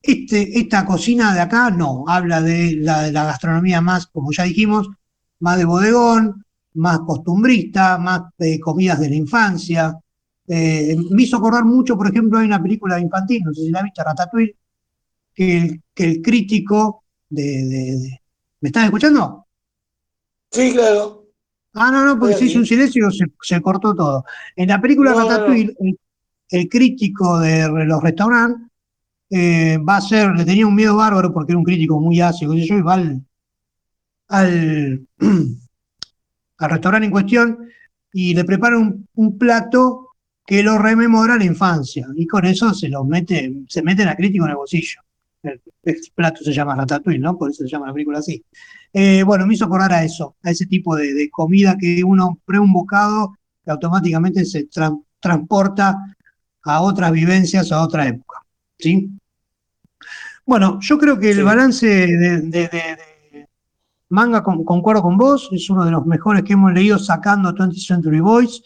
[0.00, 4.88] Este, esta cocina de acá no, habla de la, gastronomía más, como ya dijimos,
[5.40, 6.44] más de bodegón,
[6.74, 9.98] más costumbrista, más de comidas de la infancia.
[10.46, 13.82] Eh, me hizo acordar mucho, por ejemplo, hay una película infantil, no sé si la
[13.82, 14.56] viste, Ratatouille,
[15.34, 18.20] que el, que el crítico de,
[18.60, 19.46] ¿Me estás escuchando?
[20.50, 21.26] Sí, claro.
[21.74, 24.24] Ah, no, no, porque se hizo un silencio y se, cortó todo.
[24.56, 25.74] En la película Ratatouille,
[26.48, 28.67] El, crítico de los restaurantes
[29.30, 32.54] eh, va a ser, le tenía un miedo bárbaro porque era un crítico muy ácido,
[32.54, 33.22] y va al,
[34.28, 35.06] al,
[36.58, 37.68] restaurante en cuestión
[38.12, 40.08] y le prepara un, plato
[40.46, 44.44] que lo rememora la infancia y con eso se lo mete, se mete la crítica
[44.44, 45.02] en el bolsillo.
[45.42, 45.60] El,
[46.14, 47.38] plato se llama Ratatouille, ¿no?
[47.38, 48.44] Por eso se llama la película así.
[48.92, 52.64] Eh, bueno, me hizo acordar a eso, a ese tipo de, comida que uno prueba
[52.64, 54.68] un bocado que automáticamente se
[55.20, 55.96] transporta
[56.64, 58.44] a otras vivencias, a otra época.
[58.78, 59.10] ¿Sí?
[60.46, 63.48] Bueno, yo creo que el balance de,
[64.08, 68.20] manga, concuerdo con vos, es uno de los mejores que hemos leído sacando 20th Century
[68.20, 68.62] Boys.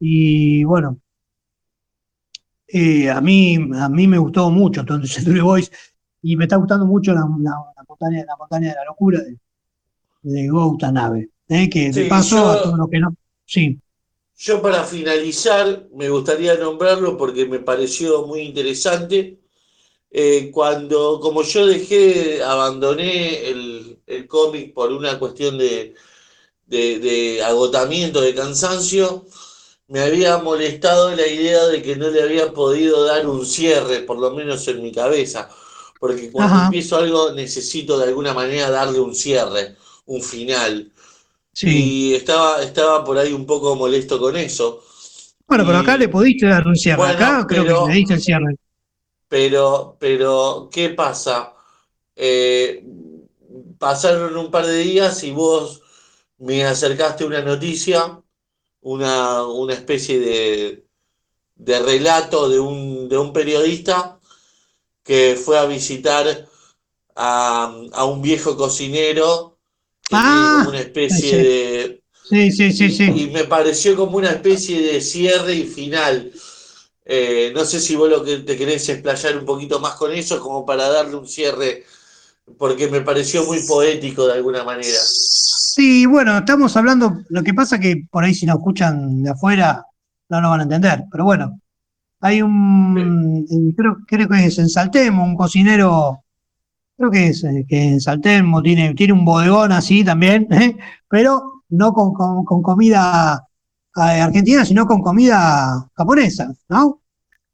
[0.00, 0.98] Y bueno,
[2.66, 5.70] eh, a, mí, a mí me gustó mucho 20th Century Boys
[6.22, 9.38] y me está gustando mucho la, montaña, la montaña de la locura de,
[10.22, 11.30] de Gautanabe.
[11.50, 11.68] ¿eh?
[11.68, 13.14] que de paso a todo lo que no.
[13.44, 13.78] Sí.
[14.38, 19.39] Yo para finalizar me gustaría nombrarlo porque me pareció muy interesante.
[20.12, 25.94] Eh, cuando, como yo dejé, abandoné el, cómic por una cuestión de,
[26.66, 29.26] de, agotamiento, de cansancio,
[29.86, 34.18] me había molestado la idea de que no le había podido dar un cierre, por
[34.18, 35.48] lo menos en mi cabeza,
[36.00, 40.90] porque cuando empiezo algo necesito de alguna manera darle un cierre, un final.
[41.62, 44.82] Y estaba, estaba por ahí un poco molesto con eso.
[45.46, 47.02] Bueno, pero acá le pudiste dar un cierre.
[47.02, 48.56] acá creo que le diste el cierre.
[49.30, 51.54] Pero, pero, ¿qué pasa?
[52.16, 52.84] Eh,
[53.78, 55.82] pasaron un par de días y vos
[56.38, 58.20] me acercaste una noticia,
[58.80, 60.84] una, una especie de,
[61.54, 64.18] de relato de un, de un periodista
[65.04, 66.48] que fue a visitar
[67.14, 69.58] a, a un viejo cocinero
[70.10, 72.02] ah, una especie de...
[72.28, 73.04] Sí, sí, sí, sí.
[73.04, 76.32] Y me pareció como una especie de cierre y final.
[77.12, 80.40] Eh, no sé si vos lo que te querés explayar un poquito más con eso,
[80.40, 81.82] como para darle un cierre,
[82.56, 84.98] porque me pareció muy poético de alguna manera.
[85.02, 89.84] Sí, bueno, estamos hablando, lo que pasa que por ahí si nos escuchan de afuera
[90.28, 91.60] no lo van a entender, pero bueno,
[92.20, 96.22] hay un, creo, creo que es en Saltemo, un cocinero
[96.96, 100.76] creo que es eh, que en Saltelmo tiene, tiene un bodegón así también, ¿eh?
[101.08, 102.12] pero no con,
[102.44, 103.49] comida eh,
[103.94, 107.02] argentina, sino con comida japonesa, ¿no?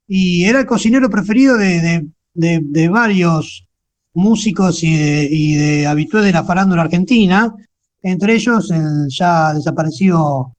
[0.07, 3.66] Y era el cocinero preferido de, varios
[4.14, 7.55] músicos y de, y de habituales de la farándula argentina,
[8.03, 10.55] entre ellos el ya desaparecido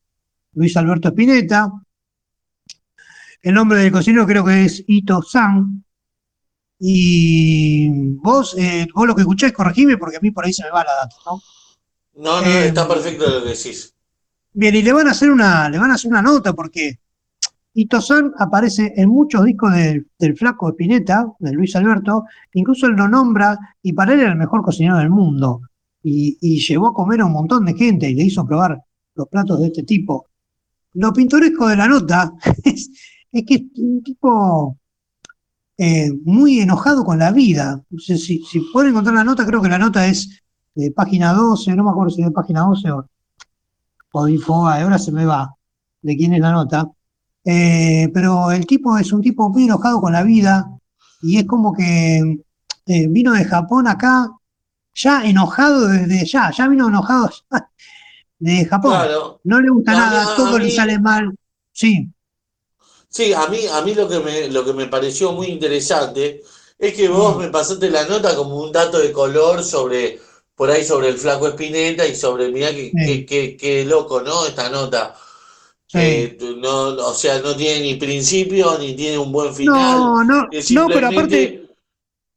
[0.54, 1.72] Luis Alberto Spinetta.
[3.42, 5.84] El nombre del cocinero creo que es Ito San,
[6.80, 10.70] y vos, eh, vos lo que escuchás, corregime porque a mí por ahí se me
[10.70, 11.42] va la data, ¿no?
[12.16, 13.94] No, no, está eh, perfecto lo que decís.
[14.60, 16.98] Bien, y le van a hacer una, le van a hacer una nota porque
[17.76, 23.08] Itosan aparece en muchos discos del flaco de Pineta, de Luis Alberto, incluso él lo
[23.08, 25.62] nombra y para él era el mejor cocinero del mundo.
[26.02, 28.82] Y, y llevó a comer a un montón de gente y le hizo probar
[29.14, 30.26] los platos de este tipo.
[30.94, 32.34] Lo pintoresco de la nota
[32.64, 32.90] es,
[33.32, 34.76] es que es un tipo
[35.78, 37.80] eh, muy enojado con la vida.
[38.00, 40.42] Si, si, pueden encontrar la nota, creo que la nota es
[40.74, 43.08] de página 12, no me acuerdo si es de página 12 o,
[44.12, 45.54] o de ahora se me va
[46.02, 46.90] de quién es la nota.
[47.44, 50.70] Eh, pero el tipo es un tipo muy enojado con la vida
[51.22, 52.44] y es como que
[52.86, 54.30] eh, vino de Japón acá,
[54.94, 57.30] ya enojado desde ya, ya vino enojado
[58.40, 59.38] de Japón.
[59.44, 61.34] No le gusta nada, todo le sale mal.
[61.72, 62.10] Sí.
[63.10, 66.44] Sí, a mí, a mí lo, que me, lo que me pareció muy interesante
[66.78, 67.40] es que vos mm.
[67.40, 70.20] me pasaste la nota como un dato de color sobre,
[70.58, 74.48] por ahí sobre el flaco Espineta y sobre, mira qué loco, ¿no?
[74.48, 75.16] Esta nota.
[75.94, 79.98] Eh, no, o sea, no tiene ni principio ni tiene un buen final.
[79.98, 81.64] No, no, no pero aparte.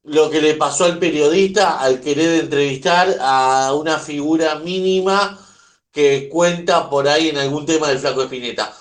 [0.02, 5.38] Lo que le pasó al periodista al querer entrevistar a una figura mínima
[5.90, 8.74] que cuenta por ahí en algún tema del flaco Espineta.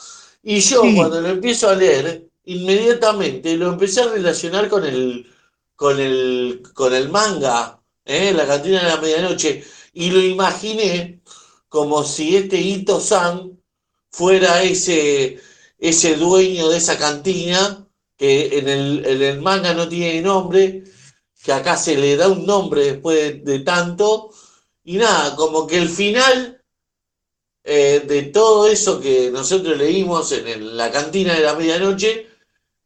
[0.43, 5.29] Y yo cuando lo empiezo a leer, inmediatamente lo empecé a relacionar con el,
[5.75, 7.78] con el, con el manga,
[8.09, 8.33] ¿eh?
[8.33, 11.21] la cantina de la medianoche, y lo imaginé
[11.69, 13.61] como si este Ito-san
[14.11, 15.39] fuera ese,
[15.77, 17.87] ese dueño de esa cantina,
[18.17, 20.83] que en el, en el manga no tiene nombre,
[21.43, 24.31] que acá se le da un nombre después de tanto,
[24.83, 26.63] y nada, como que el final
[27.63, 32.27] eh, de todo eso que nosotros leímos en la cantina de la medianoche,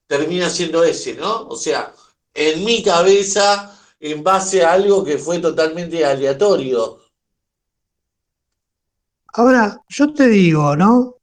[0.08, 1.48] termina siendo ese, ¿no?
[1.48, 1.94] O sea,
[2.34, 3.73] en mi cabeza,
[4.04, 6.98] en base a algo que fue totalmente aleatorio.
[9.36, 11.16] Ahora, yo te digo, ¿no?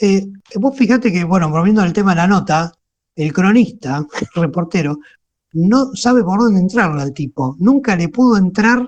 [0.00, 2.72] Eh, vos fíjate que, bueno, volviendo al tema de la nota,
[3.14, 4.04] el cronista,
[4.34, 4.98] el reportero,
[5.52, 7.54] no sabe por dónde entrarle al tipo.
[7.60, 8.84] Nunca le pudo entrar,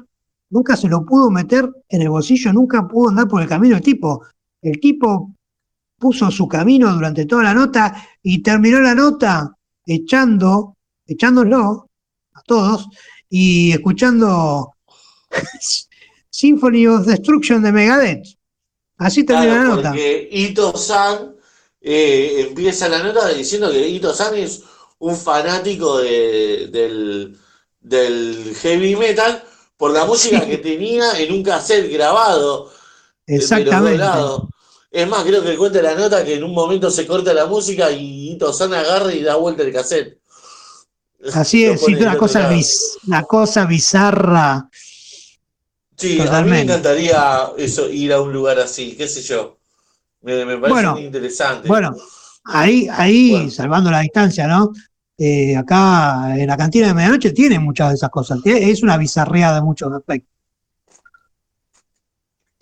[0.51, 3.85] nunca se lo pudo meter en el bolsillo, nunca pudo andar por el camino del
[3.85, 4.25] tipo.
[4.61, 5.37] El tipo
[5.97, 9.57] puso su camino durante toda la nota y terminó la nota
[9.87, 10.77] echando,
[11.07, 11.89] echándolo
[12.35, 12.89] a todos
[13.31, 14.75] y escuchando
[16.31, 18.27] Symphony of Destruction de Megadeth.
[18.99, 19.89] Así termina la nota.
[19.91, 21.37] Porque Ito San
[21.81, 24.63] eh, empieza la nota diciendo que Ito San es
[24.99, 27.39] un fanático del,
[28.61, 29.43] heavy metal
[29.79, 32.71] por la música que tenía en un cassette grabado.
[33.27, 34.05] Exactamente.
[34.91, 37.91] Es más, creo que cuenta la nota que en un momento se corta la música
[37.91, 40.20] y Ito San agarra y da vuelta el cassette.
[41.35, 42.51] Así es, sí, una cosa,
[43.07, 44.69] una cosa bizarra.
[45.97, 49.59] Sí, a mí me encantaría eso, ir a un lugar así, qué sé yo.
[50.23, 51.69] Me, parece muy interesante.
[51.69, 51.95] Bueno,
[52.45, 54.73] ahí, ahí salvando la distancia, ¿no?
[55.19, 58.39] Eh, acá en la cantina de medianoche tiene muchas de esas cosas.
[58.45, 60.31] Es una bizarreada de muchos aspectos.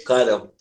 [0.04, 0.54] Claro.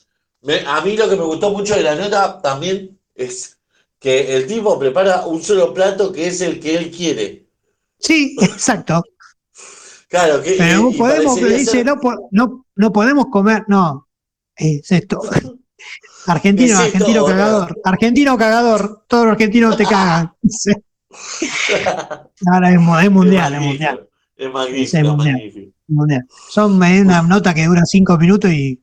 [0.67, 3.57] a mí lo que me gustó mucho de la nota también es
[3.97, 7.46] que el tipo prepara un solo plato que es el que él quiere.
[7.99, 9.03] Sí, exacto.
[10.09, 10.55] Claro, que.
[10.57, 11.99] Pero podemos, dice, no,
[12.31, 14.07] no, no podemos comer, no,
[14.55, 15.21] es esto.
[16.27, 17.81] Argentino, argentino cagador.
[17.85, 19.05] Argentino cagador.
[19.07, 20.33] Todos los argentinos te cagan.
[22.51, 22.79] Ahora es,
[23.11, 24.09] mundial, es mundial.
[24.35, 26.25] Es magnífico, es mundial.
[26.49, 28.81] Son una nota que dura cinco minutos y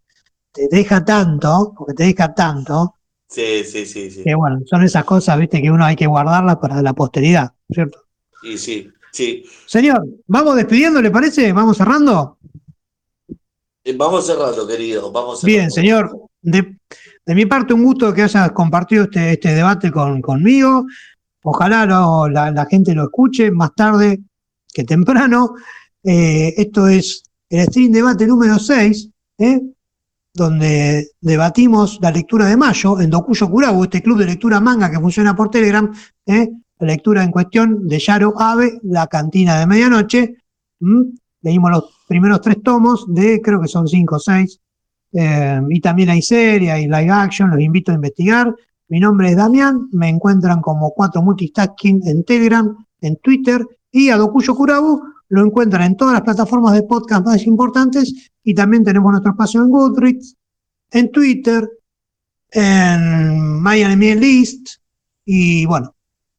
[0.52, 2.96] te deja tanto, porque te deja tanto.
[3.28, 4.22] Sí, sí, sí, sí.
[4.22, 7.98] Que bueno, son esas cosas, viste, que uno hay que guardarlas para la posteridad, ¿cierto?
[8.42, 9.44] Sí, sí, sí.
[9.66, 11.52] Señor, vamos despidiendo, ¿le parece?
[11.52, 12.38] ¿Vamos cerrando?
[13.84, 15.12] Eh, vamos cerrando, querido.
[15.12, 15.58] Vamos cerrando.
[15.58, 16.18] Bien, señor.
[16.42, 16.76] De,
[17.26, 20.86] mi parte, un gusto que hayas compartido este, este debate con, conmigo.
[21.42, 24.20] Ojalá la, gente lo escuche más tarde
[24.72, 25.54] que temprano.
[26.02, 29.60] Eh, esto es el Stream Debate número 6, ¿eh?
[30.32, 34.98] donde debatimos la lectura de mayo en Dokuyo Kurabu, este club de lectura manga que
[34.98, 35.90] funciona por Telegram.
[36.80, 40.36] La lectura en cuestión de Yaro Ave, La Cantina de Medianoche.
[41.42, 44.60] Leímos los primeros tres tomos de, creo que son cinco o seis,
[45.12, 48.54] eh, y también hay serie, hay live action, los invito a investigar.
[48.88, 54.16] Mi nombre es Damián, me encuentran como cuatro multitasking en Telegram, en Twitter, y a
[54.16, 59.10] Dokuyo Kurabu lo encuentran en todas las plataformas de podcast más importantes, y también tenemos
[59.10, 60.36] nuestro espacio en Goodreads,
[60.90, 61.68] en Twitter,
[62.50, 63.62] en
[64.20, 64.68] List,
[65.24, 65.94] y bueno,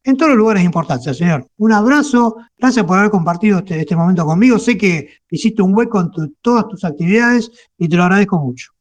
[0.05, 1.47] en todos los lugares importantes, señor.
[1.57, 4.59] Un abrazo, gracias por haber compartido este, este momento conmigo.
[4.59, 8.71] Sé que hiciste un hueco en todas tus actividades y te lo agradezco mucho.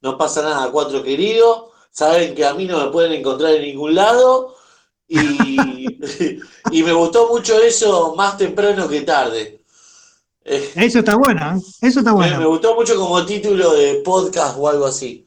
[0.00, 1.64] No pasa nada, cuatro queridos.
[1.90, 4.54] Saben que a mí no me pueden encontrar en ningún lado.
[5.08, 5.18] Y,
[6.70, 9.56] y me gustó mucho eso más temprano que tarde.
[10.46, 11.60] Eso está bueno, ¿eh?
[11.80, 12.38] eso está bueno.
[12.38, 15.25] me gustó mucho como título de podcast o algo así.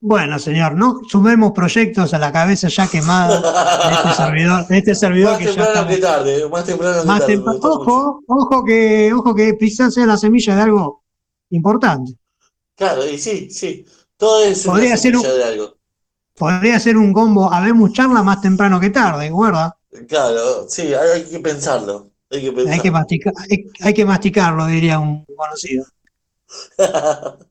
[0.00, 4.94] Bueno, señor, no sumemos proyectos a la cabeza ya quemada de este servidor, de este
[4.94, 7.42] servidor más que temprano ya que tarde, más temprano que tarde.
[7.44, 11.02] ojo, ojo que, ojo que quizás sea la semilla de algo
[11.50, 12.12] importante.
[12.76, 13.84] Claro, y sí, sí.
[14.16, 15.74] Todo es podría ser un, de algo.
[16.36, 19.72] Podría ser un combo, habemos charla más temprano que tarde, ¿verdad?
[20.06, 22.12] Claro, sí, hay, que pensarlo.
[22.30, 22.72] Hay que, pensarlo.
[22.72, 23.32] Hay, que masticar,
[23.80, 25.84] hay que masticarlo, diría un conocido.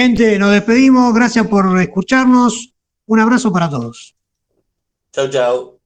[0.00, 1.12] Gente, nos despedimos.
[1.12, 2.72] Gracias por escucharnos.
[3.04, 4.16] Un abrazo para todos.
[5.12, 5.79] Chao, chao.